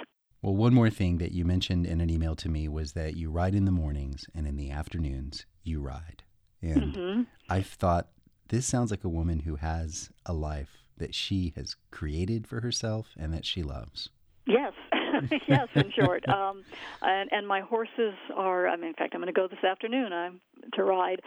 Well, 0.42 0.56
one 0.56 0.74
more 0.74 0.90
thing 0.90 1.18
that 1.18 1.32
you 1.32 1.44
mentioned 1.44 1.86
in 1.86 2.00
an 2.00 2.10
email 2.10 2.34
to 2.36 2.48
me 2.48 2.66
was 2.68 2.92
that 2.92 3.16
you 3.16 3.30
ride 3.30 3.54
in 3.54 3.64
the 3.64 3.70
mornings 3.70 4.26
and 4.34 4.46
in 4.46 4.56
the 4.56 4.72
afternoons 4.72 5.46
you 5.62 5.80
ride. 5.80 6.24
And 6.60 6.94
mm-hmm. 6.94 7.22
I've 7.48 7.68
thought 7.68 8.08
this 8.48 8.66
sounds 8.66 8.90
like 8.90 9.04
a 9.04 9.08
woman 9.08 9.40
who 9.40 9.56
has 9.56 10.10
a 10.26 10.32
life 10.32 10.82
that 10.98 11.14
she 11.14 11.52
has 11.56 11.76
created 11.90 12.46
for 12.46 12.60
herself 12.60 13.14
and 13.16 13.32
that 13.32 13.46
she 13.46 13.62
loves. 13.62 14.10
Yes, 14.46 14.72
yes. 15.48 15.68
In 15.74 15.90
short, 15.98 16.28
um, 16.28 16.64
and 17.02 17.28
and 17.32 17.46
my 17.46 17.60
horses 17.60 18.14
are. 18.34 18.68
I 18.68 18.76
mean, 18.76 18.88
in 18.88 18.94
fact, 18.94 19.14
I'm 19.14 19.20
going 19.20 19.32
to 19.32 19.38
go 19.38 19.48
this 19.48 19.64
afternoon. 19.64 20.12
I'm 20.12 20.40
to 20.74 20.84
ride. 20.84 21.20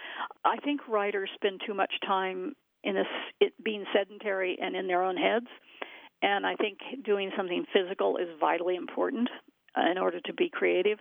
I 0.44 0.58
think 0.58 0.88
riders 0.88 1.30
spend 1.36 1.62
too 1.66 1.74
much 1.74 1.94
time 2.06 2.56
in 2.84 2.96
this 2.96 3.08
it 3.40 3.54
being 3.64 3.86
sedentary 3.94 4.58
and 4.62 4.76
in 4.76 4.88
their 4.88 5.04
own 5.04 5.18
heads, 5.18 5.48
and 6.22 6.46
I 6.46 6.56
think 6.56 6.80
doing 7.04 7.32
something 7.36 7.66
physical 7.74 8.18
is 8.18 8.28
vitally 8.40 8.76
important 8.76 9.30
uh, 9.78 9.92
in 9.92 9.98
order 9.98 10.20
to 10.22 10.34
be 10.34 10.50
creative. 10.50 11.00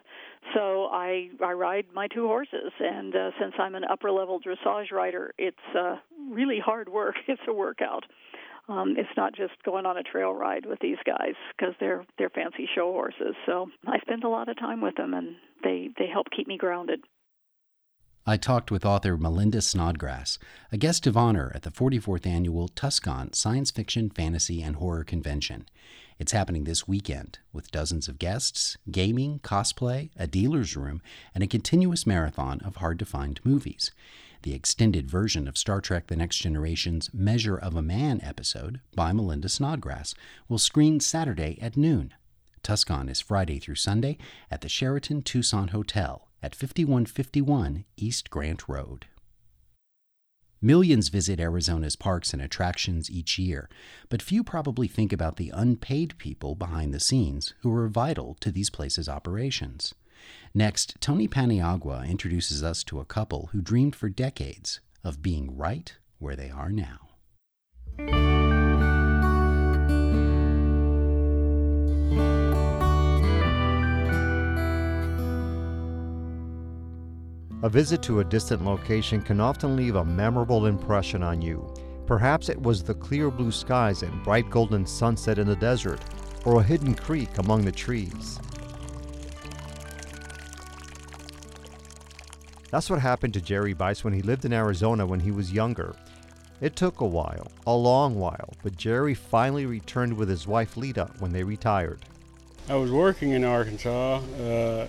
So 0.54 0.86
I 0.86 1.28
I 1.42 1.52
ride 1.52 1.86
my 1.92 2.08
two 2.08 2.26
horses, 2.26 2.72
and 2.80 3.14
uh, 3.14 3.30
since 3.40 3.54
I'm 3.58 3.74
an 3.74 3.84
upper 3.90 4.10
level 4.10 4.40
dressage 4.40 4.90
rider, 4.92 5.32
it's 5.38 5.56
uh, 5.78 5.96
really 6.30 6.58
hard 6.58 6.88
work. 6.88 7.16
It's 7.28 7.42
a 7.48 7.52
workout. 7.52 8.04
Um, 8.68 8.94
it's 8.96 9.14
not 9.16 9.34
just 9.34 9.52
going 9.62 9.84
on 9.84 9.98
a 9.98 10.02
trail 10.02 10.32
ride 10.32 10.64
with 10.64 10.78
these 10.80 10.96
guys 11.04 11.34
because 11.56 11.74
they're 11.80 12.04
they're 12.18 12.30
fancy 12.30 12.66
show 12.74 12.92
horses. 12.92 13.34
So 13.44 13.68
I 13.86 13.98
spend 14.00 14.24
a 14.24 14.28
lot 14.28 14.48
of 14.48 14.58
time 14.58 14.80
with 14.80 14.96
them, 14.96 15.12
and 15.12 15.36
they 15.62 15.90
they 15.98 16.06
help 16.06 16.28
keep 16.34 16.46
me 16.46 16.56
grounded. 16.56 17.00
I 18.26 18.38
talked 18.38 18.70
with 18.70 18.86
author 18.86 19.18
Melinda 19.18 19.60
Snodgrass, 19.60 20.38
a 20.72 20.78
guest 20.78 21.06
of 21.06 21.14
honor 21.14 21.52
at 21.54 21.60
the 21.60 21.70
44th 21.70 22.26
annual 22.26 22.70
Tuscon 22.70 23.34
Science 23.34 23.70
Fiction, 23.70 24.08
Fantasy, 24.08 24.62
and 24.62 24.76
Horror 24.76 25.04
Convention. 25.04 25.66
It's 26.18 26.32
happening 26.32 26.64
this 26.64 26.88
weekend 26.88 27.40
with 27.52 27.70
dozens 27.70 28.08
of 28.08 28.18
guests, 28.18 28.78
gaming, 28.90 29.40
cosplay, 29.40 30.08
a 30.16 30.26
dealer's 30.26 30.74
room, 30.74 31.02
and 31.34 31.44
a 31.44 31.46
continuous 31.46 32.06
marathon 32.06 32.60
of 32.64 32.76
hard 32.76 32.98
to 33.00 33.04
find 33.04 33.40
movies. 33.44 33.90
The 34.44 34.52
extended 34.52 35.10
version 35.10 35.48
of 35.48 35.56
Star 35.56 35.80
Trek 35.80 36.08
The 36.08 36.16
Next 36.16 36.36
Generation's 36.36 37.08
Measure 37.14 37.56
of 37.56 37.74
a 37.74 37.80
Man 37.80 38.20
episode 38.22 38.82
by 38.94 39.10
Melinda 39.10 39.48
Snodgrass 39.48 40.14
will 40.50 40.58
screen 40.58 41.00
Saturday 41.00 41.58
at 41.62 41.78
noon. 41.78 42.12
Tucson 42.62 43.08
is 43.08 43.22
Friday 43.22 43.58
through 43.58 43.76
Sunday 43.76 44.18
at 44.50 44.60
the 44.60 44.68
Sheraton 44.68 45.22
Tucson 45.22 45.68
Hotel 45.68 46.28
at 46.42 46.54
5151 46.54 47.86
East 47.96 48.28
Grant 48.28 48.68
Road. 48.68 49.06
Millions 50.60 51.08
visit 51.08 51.40
Arizona's 51.40 51.96
parks 51.96 52.34
and 52.34 52.42
attractions 52.42 53.10
each 53.10 53.38
year, 53.38 53.70
but 54.10 54.20
few 54.20 54.44
probably 54.44 54.88
think 54.88 55.10
about 55.10 55.36
the 55.36 55.52
unpaid 55.54 56.18
people 56.18 56.54
behind 56.54 56.92
the 56.92 57.00
scenes 57.00 57.54
who 57.62 57.72
are 57.72 57.88
vital 57.88 58.36
to 58.40 58.52
these 58.52 58.68
places' 58.68 59.08
operations. 59.08 59.94
Next, 60.54 60.94
Tony 61.00 61.28
Paniagua 61.28 62.08
introduces 62.08 62.62
us 62.62 62.84
to 62.84 63.00
a 63.00 63.04
couple 63.04 63.50
who 63.52 63.60
dreamed 63.60 63.96
for 63.96 64.08
decades 64.08 64.80
of 65.02 65.22
being 65.22 65.56
right 65.56 65.94
where 66.18 66.36
they 66.36 66.50
are 66.50 66.70
now. 66.70 67.00
A 77.64 77.68
visit 77.70 78.02
to 78.02 78.20
a 78.20 78.24
distant 78.24 78.62
location 78.62 79.22
can 79.22 79.40
often 79.40 79.74
leave 79.74 79.96
a 79.96 80.04
memorable 80.04 80.66
impression 80.66 81.22
on 81.22 81.40
you. 81.40 81.72
Perhaps 82.06 82.50
it 82.50 82.60
was 82.60 82.82
the 82.82 82.92
clear 82.94 83.30
blue 83.30 83.50
skies 83.50 84.02
and 84.02 84.22
bright 84.22 84.50
golden 84.50 84.84
sunset 84.84 85.38
in 85.38 85.46
the 85.46 85.56
desert, 85.56 86.00
or 86.44 86.60
a 86.60 86.62
hidden 86.62 86.94
creek 86.94 87.38
among 87.38 87.64
the 87.64 87.72
trees. 87.72 88.38
That's 92.74 92.90
what 92.90 92.98
happened 92.98 93.34
to 93.34 93.40
Jerry 93.40 93.72
Bice 93.72 94.02
when 94.02 94.14
he 94.14 94.20
lived 94.20 94.44
in 94.44 94.52
Arizona 94.52 95.06
when 95.06 95.20
he 95.20 95.30
was 95.30 95.52
younger. 95.52 95.94
It 96.60 96.74
took 96.74 97.00
a 97.00 97.06
while, 97.06 97.52
a 97.64 97.76
long 97.76 98.16
while, 98.16 98.52
but 98.64 98.76
Jerry 98.76 99.14
finally 99.14 99.64
returned 99.64 100.16
with 100.16 100.28
his 100.28 100.48
wife 100.48 100.76
Lita 100.76 101.08
when 101.20 101.32
they 101.32 101.44
retired. 101.44 102.00
I 102.68 102.74
was 102.74 102.90
working 102.90 103.30
in 103.30 103.44
Arkansas. 103.44 104.16
Uh, 104.16 104.88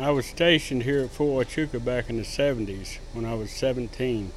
I 0.00 0.10
was 0.10 0.26
stationed 0.26 0.82
here 0.82 1.04
at 1.04 1.10
Fort 1.10 1.46
Huachuca 1.46 1.84
back 1.84 2.10
in 2.10 2.16
the 2.16 2.24
70s 2.24 2.98
when 3.12 3.24
I 3.24 3.34
was 3.34 3.52
17. 3.52 4.32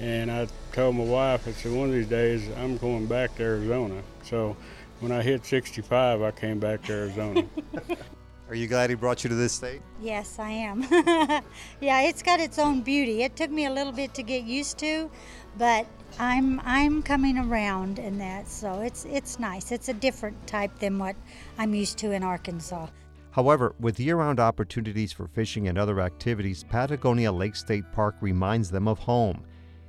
And 0.00 0.28
I 0.28 0.48
told 0.72 0.96
my 0.96 1.04
wife, 1.04 1.46
I 1.46 1.52
said, 1.52 1.70
one 1.70 1.90
of 1.90 1.94
these 1.94 2.08
days 2.08 2.50
I'm 2.58 2.78
going 2.78 3.06
back 3.06 3.36
to 3.36 3.44
Arizona. 3.44 4.02
So 4.24 4.56
when 4.98 5.12
I 5.12 5.22
hit 5.22 5.46
65, 5.46 6.20
I 6.20 6.32
came 6.32 6.58
back 6.58 6.82
to 6.86 6.92
Arizona. 6.94 7.44
Are 8.52 8.54
you 8.54 8.66
glad 8.66 8.90
he 8.90 8.96
brought 8.96 9.24
you 9.24 9.30
to 9.30 9.34
this 9.34 9.54
state? 9.54 9.80
Yes, 9.98 10.38
I 10.38 10.50
am. 10.50 10.82
yeah, 11.80 12.02
it's 12.02 12.22
got 12.22 12.38
its 12.38 12.58
own 12.58 12.82
beauty. 12.82 13.22
It 13.22 13.34
took 13.34 13.50
me 13.50 13.64
a 13.64 13.72
little 13.72 13.94
bit 13.94 14.12
to 14.12 14.22
get 14.22 14.44
used 14.44 14.76
to, 14.80 15.10
but 15.56 15.86
I'm 16.18 16.60
I'm 16.62 17.02
coming 17.02 17.38
around 17.38 17.98
in 17.98 18.18
that, 18.18 18.46
so 18.46 18.82
it's 18.82 19.06
it's 19.06 19.38
nice. 19.38 19.72
It's 19.72 19.88
a 19.88 19.94
different 19.94 20.46
type 20.46 20.78
than 20.80 20.98
what 20.98 21.16
I'm 21.56 21.74
used 21.74 21.96
to 22.00 22.12
in 22.12 22.22
Arkansas. 22.22 22.88
However, 23.30 23.74
with 23.80 23.98
year 23.98 24.16
round 24.16 24.38
opportunities 24.38 25.12
for 25.12 25.28
fishing 25.28 25.68
and 25.68 25.78
other 25.78 26.00
activities, 26.00 26.62
Patagonia 26.62 27.32
Lake 27.32 27.56
State 27.56 27.90
Park 27.90 28.16
reminds 28.20 28.70
them 28.70 28.86
of 28.86 28.98
home. 28.98 29.46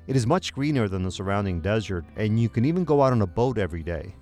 It 0.08 0.16
is 0.16 0.26
much 0.26 0.54
greener 0.54 0.88
than 0.88 1.04
the 1.04 1.12
surrounding 1.12 1.60
desert, 1.60 2.06
and 2.16 2.40
you 2.40 2.48
can 2.48 2.64
even 2.64 2.86
go 2.86 3.02
out 3.02 3.12
on 3.12 3.24
a 3.24 3.28
boat 3.28 3.58
every 3.58 3.84
day. 3.84 4.16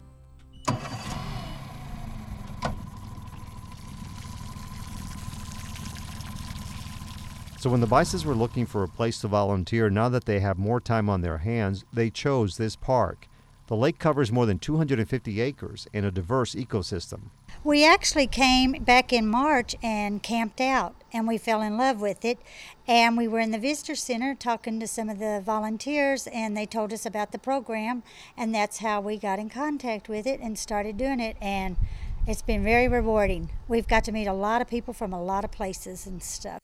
So, 7.61 7.69
when 7.69 7.79
the 7.79 7.85
Bices 7.85 8.25
were 8.25 8.33
looking 8.33 8.65
for 8.65 8.81
a 8.81 8.87
place 8.87 9.21
to 9.21 9.27
volunteer 9.27 9.91
now 9.91 10.09
that 10.09 10.25
they 10.25 10.39
have 10.39 10.57
more 10.57 10.81
time 10.81 11.07
on 11.11 11.21
their 11.21 11.37
hands, 11.37 11.85
they 11.93 12.09
chose 12.09 12.57
this 12.57 12.75
park. 12.75 13.27
The 13.67 13.75
lake 13.75 13.99
covers 13.99 14.31
more 14.31 14.47
than 14.47 14.57
250 14.57 15.39
acres 15.39 15.87
in 15.93 16.03
a 16.03 16.09
diverse 16.09 16.55
ecosystem. 16.55 17.29
We 17.63 17.85
actually 17.85 18.25
came 18.25 18.71
back 18.83 19.13
in 19.13 19.27
March 19.27 19.75
and 19.83 20.23
camped 20.23 20.59
out, 20.59 20.95
and 21.13 21.27
we 21.27 21.37
fell 21.37 21.61
in 21.61 21.77
love 21.77 22.01
with 22.01 22.25
it. 22.25 22.39
And 22.87 23.15
we 23.15 23.27
were 23.27 23.39
in 23.39 23.51
the 23.51 23.59
visitor 23.59 23.93
center 23.93 24.33
talking 24.33 24.79
to 24.79 24.87
some 24.87 25.07
of 25.07 25.19
the 25.19 25.39
volunteers, 25.45 26.25
and 26.33 26.57
they 26.57 26.65
told 26.65 26.91
us 26.91 27.05
about 27.05 27.31
the 27.31 27.37
program, 27.37 28.01
and 28.35 28.55
that's 28.55 28.79
how 28.79 29.01
we 29.01 29.19
got 29.19 29.37
in 29.37 29.51
contact 29.51 30.09
with 30.09 30.25
it 30.25 30.39
and 30.39 30.57
started 30.57 30.97
doing 30.97 31.19
it. 31.19 31.37
And 31.39 31.77
it's 32.25 32.41
been 32.41 32.63
very 32.63 32.87
rewarding. 32.87 33.51
We've 33.67 33.87
got 33.87 34.03
to 34.05 34.11
meet 34.11 34.25
a 34.25 34.33
lot 34.33 34.63
of 34.63 34.67
people 34.67 34.95
from 34.95 35.13
a 35.13 35.23
lot 35.23 35.45
of 35.45 35.51
places 35.51 36.07
and 36.07 36.23
stuff. 36.23 36.57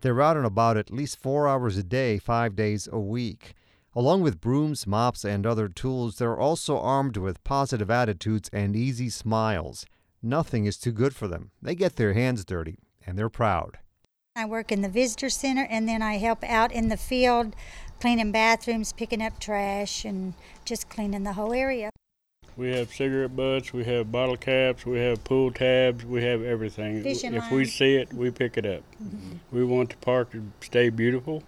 They're 0.00 0.22
out 0.22 0.36
and 0.36 0.46
about 0.46 0.76
at 0.76 0.90
least 0.90 1.20
four 1.20 1.46
hours 1.46 1.76
a 1.76 1.82
day, 1.82 2.18
five 2.18 2.56
days 2.56 2.88
a 2.90 2.98
week. 2.98 3.54
Along 3.94 4.22
with 4.22 4.40
brooms, 4.40 4.86
mops, 4.86 5.24
and 5.24 5.44
other 5.44 5.68
tools, 5.68 6.16
they're 6.16 6.38
also 6.38 6.78
armed 6.78 7.16
with 7.16 7.42
positive 7.44 7.90
attitudes 7.90 8.48
and 8.52 8.76
easy 8.76 9.10
smiles. 9.10 9.84
Nothing 10.22 10.64
is 10.64 10.78
too 10.78 10.92
good 10.92 11.14
for 11.14 11.28
them. 11.28 11.50
They 11.60 11.74
get 11.74 11.96
their 11.96 12.12
hands 12.12 12.44
dirty, 12.44 12.78
and 13.06 13.18
they're 13.18 13.28
proud. 13.28 13.78
I 14.36 14.44
work 14.44 14.70
in 14.70 14.80
the 14.80 14.88
visitor 14.88 15.28
center, 15.28 15.66
and 15.68 15.88
then 15.88 16.02
I 16.02 16.18
help 16.18 16.44
out 16.44 16.72
in 16.72 16.88
the 16.88 16.96
field, 16.96 17.56
cleaning 18.00 18.32
bathrooms, 18.32 18.92
picking 18.92 19.22
up 19.22 19.38
trash, 19.40 20.04
and 20.04 20.34
just 20.64 20.88
cleaning 20.88 21.24
the 21.24 21.32
whole 21.32 21.52
area. 21.52 21.90
We 22.60 22.72
have 22.72 22.92
cigarette 22.92 23.34
butts, 23.34 23.72
we 23.72 23.84
have 23.84 24.12
bottle 24.12 24.36
caps, 24.36 24.84
we 24.84 24.98
have 24.98 25.24
pool 25.24 25.50
tabs, 25.50 26.04
we 26.04 26.22
have 26.24 26.42
everything. 26.42 27.02
Fishing 27.02 27.32
if 27.32 27.50
we 27.50 27.64
see 27.64 27.94
it, 27.94 28.12
we 28.12 28.30
pick 28.30 28.58
it 28.58 28.66
up. 28.66 28.82
Mm-hmm. 29.02 29.36
We 29.50 29.64
want 29.64 29.88
the 29.88 29.96
park 29.96 30.32
to 30.32 30.42
stay 30.60 30.90
beautiful, 30.90 31.42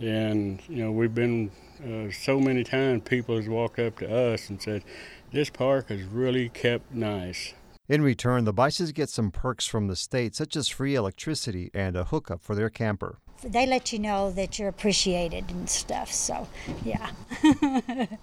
and 0.00 0.60
you 0.68 0.84
know 0.84 0.92
we've 0.92 1.14
been 1.14 1.50
uh, 1.82 2.12
so 2.12 2.38
many 2.40 2.62
times 2.62 3.04
people 3.06 3.38
has 3.38 3.48
walked 3.48 3.78
up 3.78 4.00
to 4.00 4.32
us 4.32 4.50
and 4.50 4.60
said, 4.60 4.84
"This 5.32 5.48
park 5.48 5.90
is 5.90 6.04
really 6.04 6.50
kept 6.50 6.92
nice." 6.94 7.54
In 7.88 8.02
return, 8.02 8.44
the 8.44 8.52
Bices 8.52 8.92
get 8.92 9.08
some 9.08 9.30
perks 9.30 9.66
from 9.66 9.86
the 9.86 9.96
state, 9.96 10.34
such 10.34 10.56
as 10.56 10.68
free 10.68 10.94
electricity 10.94 11.70
and 11.72 11.96
a 11.96 12.04
hookup 12.04 12.42
for 12.42 12.54
their 12.54 12.68
camper. 12.68 13.16
They 13.42 13.64
let 13.64 13.94
you 13.94 13.98
know 13.98 14.30
that 14.32 14.58
you're 14.58 14.68
appreciated 14.68 15.48
and 15.48 15.70
stuff, 15.70 16.12
so 16.12 16.48
yeah. 16.84 17.12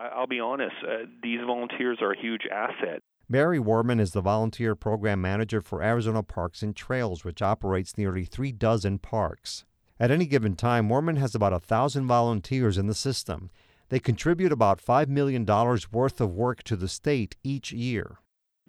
I'll 0.00 0.26
be 0.26 0.40
honest, 0.40 0.76
uh, 0.86 1.04
these 1.22 1.40
volunteers 1.46 1.98
are 2.00 2.12
a 2.12 2.18
huge 2.18 2.46
asset. 2.50 3.02
Mary 3.28 3.58
Warman 3.60 4.00
is 4.00 4.12
the 4.12 4.20
volunteer 4.20 4.74
program 4.74 5.20
manager 5.20 5.60
for 5.60 5.82
Arizona 5.82 6.22
Parks 6.22 6.62
and 6.62 6.74
Trails, 6.74 7.24
which 7.24 7.42
operates 7.42 7.96
nearly 7.96 8.24
three 8.24 8.50
dozen 8.50 8.98
parks. 8.98 9.64
At 10.00 10.10
any 10.10 10.26
given 10.26 10.56
time, 10.56 10.88
Warman 10.88 11.16
has 11.16 11.34
about 11.34 11.52
a 11.52 11.60
thousand 11.60 12.06
volunteers 12.06 12.78
in 12.78 12.86
the 12.86 12.94
system. 12.94 13.50
They 13.90 14.00
contribute 14.00 14.50
about 14.50 14.82
$5 14.82 15.08
million 15.08 15.44
worth 15.44 16.20
of 16.20 16.32
work 16.32 16.62
to 16.64 16.76
the 16.76 16.88
state 16.88 17.36
each 17.44 17.70
year. 17.72 18.18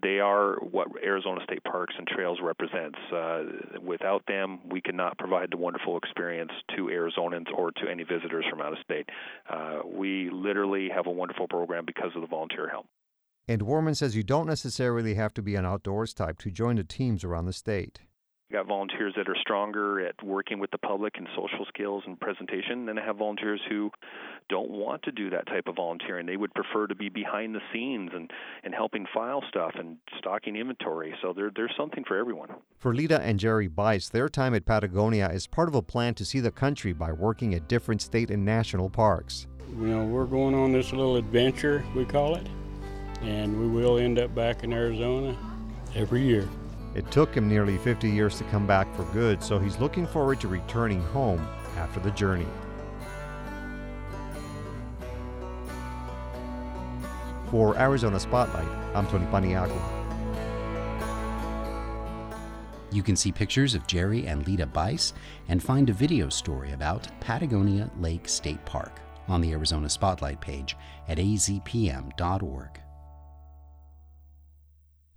They 0.01 0.19
are 0.19 0.55
what 0.55 0.87
Arizona 1.03 1.41
State 1.43 1.63
Parks 1.63 1.93
and 1.97 2.07
Trails 2.07 2.39
represents. 2.41 2.97
Uh, 3.13 3.43
without 3.81 4.23
them, 4.27 4.59
we 4.69 4.81
cannot 4.81 5.17
provide 5.17 5.51
the 5.51 5.57
wonderful 5.57 5.97
experience 5.97 6.51
to 6.75 6.85
Arizonans 6.85 7.47
or 7.55 7.71
to 7.71 7.89
any 7.89 8.03
visitors 8.03 8.45
from 8.49 8.61
out 8.61 8.73
of 8.73 8.79
state. 8.83 9.07
Uh, 9.49 9.79
we 9.85 10.29
literally 10.31 10.89
have 10.89 11.07
a 11.07 11.11
wonderful 11.11 11.47
program 11.47 11.85
because 11.85 12.11
of 12.15 12.21
the 12.21 12.27
volunteer 12.27 12.69
help. 12.69 12.87
And 13.47 13.63
Warman 13.63 13.95
says 13.95 14.15
you 14.15 14.23
don't 14.23 14.47
necessarily 14.47 15.15
have 15.15 15.33
to 15.33 15.41
be 15.41 15.55
an 15.55 15.65
outdoors 15.65 16.13
type 16.13 16.39
to 16.39 16.51
join 16.51 16.77
the 16.77 16.83
teams 16.83 17.23
around 17.23 17.45
the 17.45 17.53
state. 17.53 17.99
We 18.51 18.57
got 18.57 18.67
volunteers 18.67 19.13
that 19.15 19.29
are 19.29 19.35
stronger 19.39 20.05
at 20.05 20.21
working 20.21 20.59
with 20.59 20.71
the 20.71 20.77
public 20.77 21.13
and 21.15 21.25
social 21.37 21.65
skills 21.69 22.03
and 22.05 22.19
presentation. 22.19 22.85
Then 22.85 22.99
I 22.99 23.05
have 23.05 23.15
volunteers 23.15 23.61
who 23.69 23.91
don't 24.49 24.69
want 24.69 25.03
to 25.03 25.11
do 25.13 25.29
that 25.29 25.47
type 25.47 25.67
of 25.67 25.77
volunteering. 25.77 26.25
They 26.25 26.35
would 26.35 26.53
prefer 26.53 26.85
to 26.87 26.93
be 26.93 27.07
behind 27.07 27.55
the 27.55 27.61
scenes 27.71 28.11
and, 28.13 28.29
and 28.65 28.75
helping 28.75 29.05
file 29.13 29.41
stuff 29.47 29.75
and 29.79 29.95
stocking 30.17 30.57
inventory. 30.57 31.15
So 31.21 31.31
there, 31.31 31.49
there's 31.55 31.71
something 31.77 32.03
for 32.05 32.17
everyone. 32.17 32.49
For 32.77 32.93
Lita 32.93 33.21
and 33.21 33.39
Jerry 33.39 33.69
Bice, 33.69 34.09
their 34.09 34.27
time 34.27 34.53
at 34.53 34.65
Patagonia 34.65 35.29
is 35.29 35.47
part 35.47 35.69
of 35.69 35.75
a 35.75 35.81
plan 35.81 36.13
to 36.15 36.25
see 36.25 36.41
the 36.41 36.51
country 36.51 36.91
by 36.91 37.13
working 37.13 37.53
at 37.53 37.69
different 37.69 38.01
state 38.01 38.29
and 38.29 38.43
national 38.43 38.89
parks. 38.89 39.47
You 39.69 39.87
know, 39.87 40.03
we're 40.03 40.25
going 40.25 40.55
on 40.55 40.73
this 40.73 40.91
little 40.91 41.15
adventure, 41.15 41.85
we 41.95 42.03
call 42.03 42.35
it, 42.35 42.45
and 43.21 43.57
we 43.57 43.69
will 43.69 43.97
end 43.97 44.19
up 44.19 44.35
back 44.35 44.65
in 44.65 44.73
Arizona 44.73 45.37
every 45.95 46.23
year. 46.23 46.49
It 46.93 47.09
took 47.09 47.33
him 47.33 47.47
nearly 47.47 47.77
50 47.77 48.09
years 48.09 48.37
to 48.37 48.43
come 48.45 48.67
back 48.67 48.93
for 48.95 49.03
good, 49.05 49.41
so 49.41 49.57
he's 49.57 49.79
looking 49.79 50.05
forward 50.05 50.41
to 50.41 50.47
returning 50.47 51.01
home 51.01 51.39
after 51.77 51.99
the 51.99 52.11
journey. 52.11 52.47
For 57.49 57.77
Arizona 57.77 58.19
Spotlight, 58.19 58.67
I'm 58.95 59.07
Tony 59.07 59.25
Paniagua. 59.27 60.01
You 62.93 63.03
can 63.03 63.15
see 63.15 63.31
pictures 63.31 63.73
of 63.73 63.87
Jerry 63.87 64.27
and 64.27 64.45
Lita 64.45 64.65
Bice 64.65 65.13
and 65.47 65.63
find 65.63 65.89
a 65.89 65.93
video 65.93 66.27
story 66.27 66.73
about 66.73 67.07
Patagonia 67.21 67.89
Lake 67.99 68.27
State 68.27 68.63
Park 68.65 68.99
on 69.29 69.39
the 69.39 69.53
Arizona 69.53 69.89
Spotlight 69.89 70.41
page 70.41 70.75
at 71.07 71.17
azpm.org. 71.17 72.81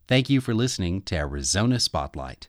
Thank 0.06 0.28
you 0.28 0.42
for 0.42 0.52
listening 0.52 1.00
to 1.02 1.16
Arizona 1.16 1.80
Spotlight. 1.80 2.48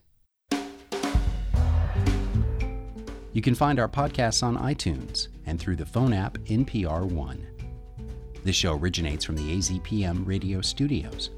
You 3.32 3.40
can 3.40 3.54
find 3.54 3.80
our 3.80 3.88
podcasts 3.88 4.42
on 4.42 4.58
iTunes 4.58 5.28
and 5.46 5.58
through 5.58 5.76
the 5.76 5.86
phone 5.86 6.12
app 6.12 6.34
NPR 6.34 7.04
One. 7.04 7.46
This 8.44 8.56
show 8.56 8.74
originates 8.74 9.24
from 9.24 9.36
the 9.36 9.56
AZPM 9.56 10.26
radio 10.26 10.60
studios. 10.60 11.30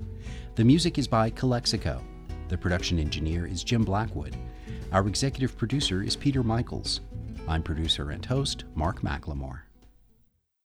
The 0.56 0.64
music 0.64 0.98
is 0.98 1.06
by 1.06 1.30
Calexico. 1.30 2.02
The 2.48 2.58
production 2.58 2.98
engineer 2.98 3.46
is 3.46 3.62
Jim 3.62 3.84
Blackwood. 3.84 4.36
Our 4.90 5.06
executive 5.06 5.56
producer 5.56 6.02
is 6.02 6.16
Peter 6.16 6.42
Michaels. 6.42 7.00
I'm 7.46 7.62
producer 7.62 8.10
and 8.10 8.26
host 8.26 8.64
Mark 8.74 9.02
McLemore. 9.02 9.67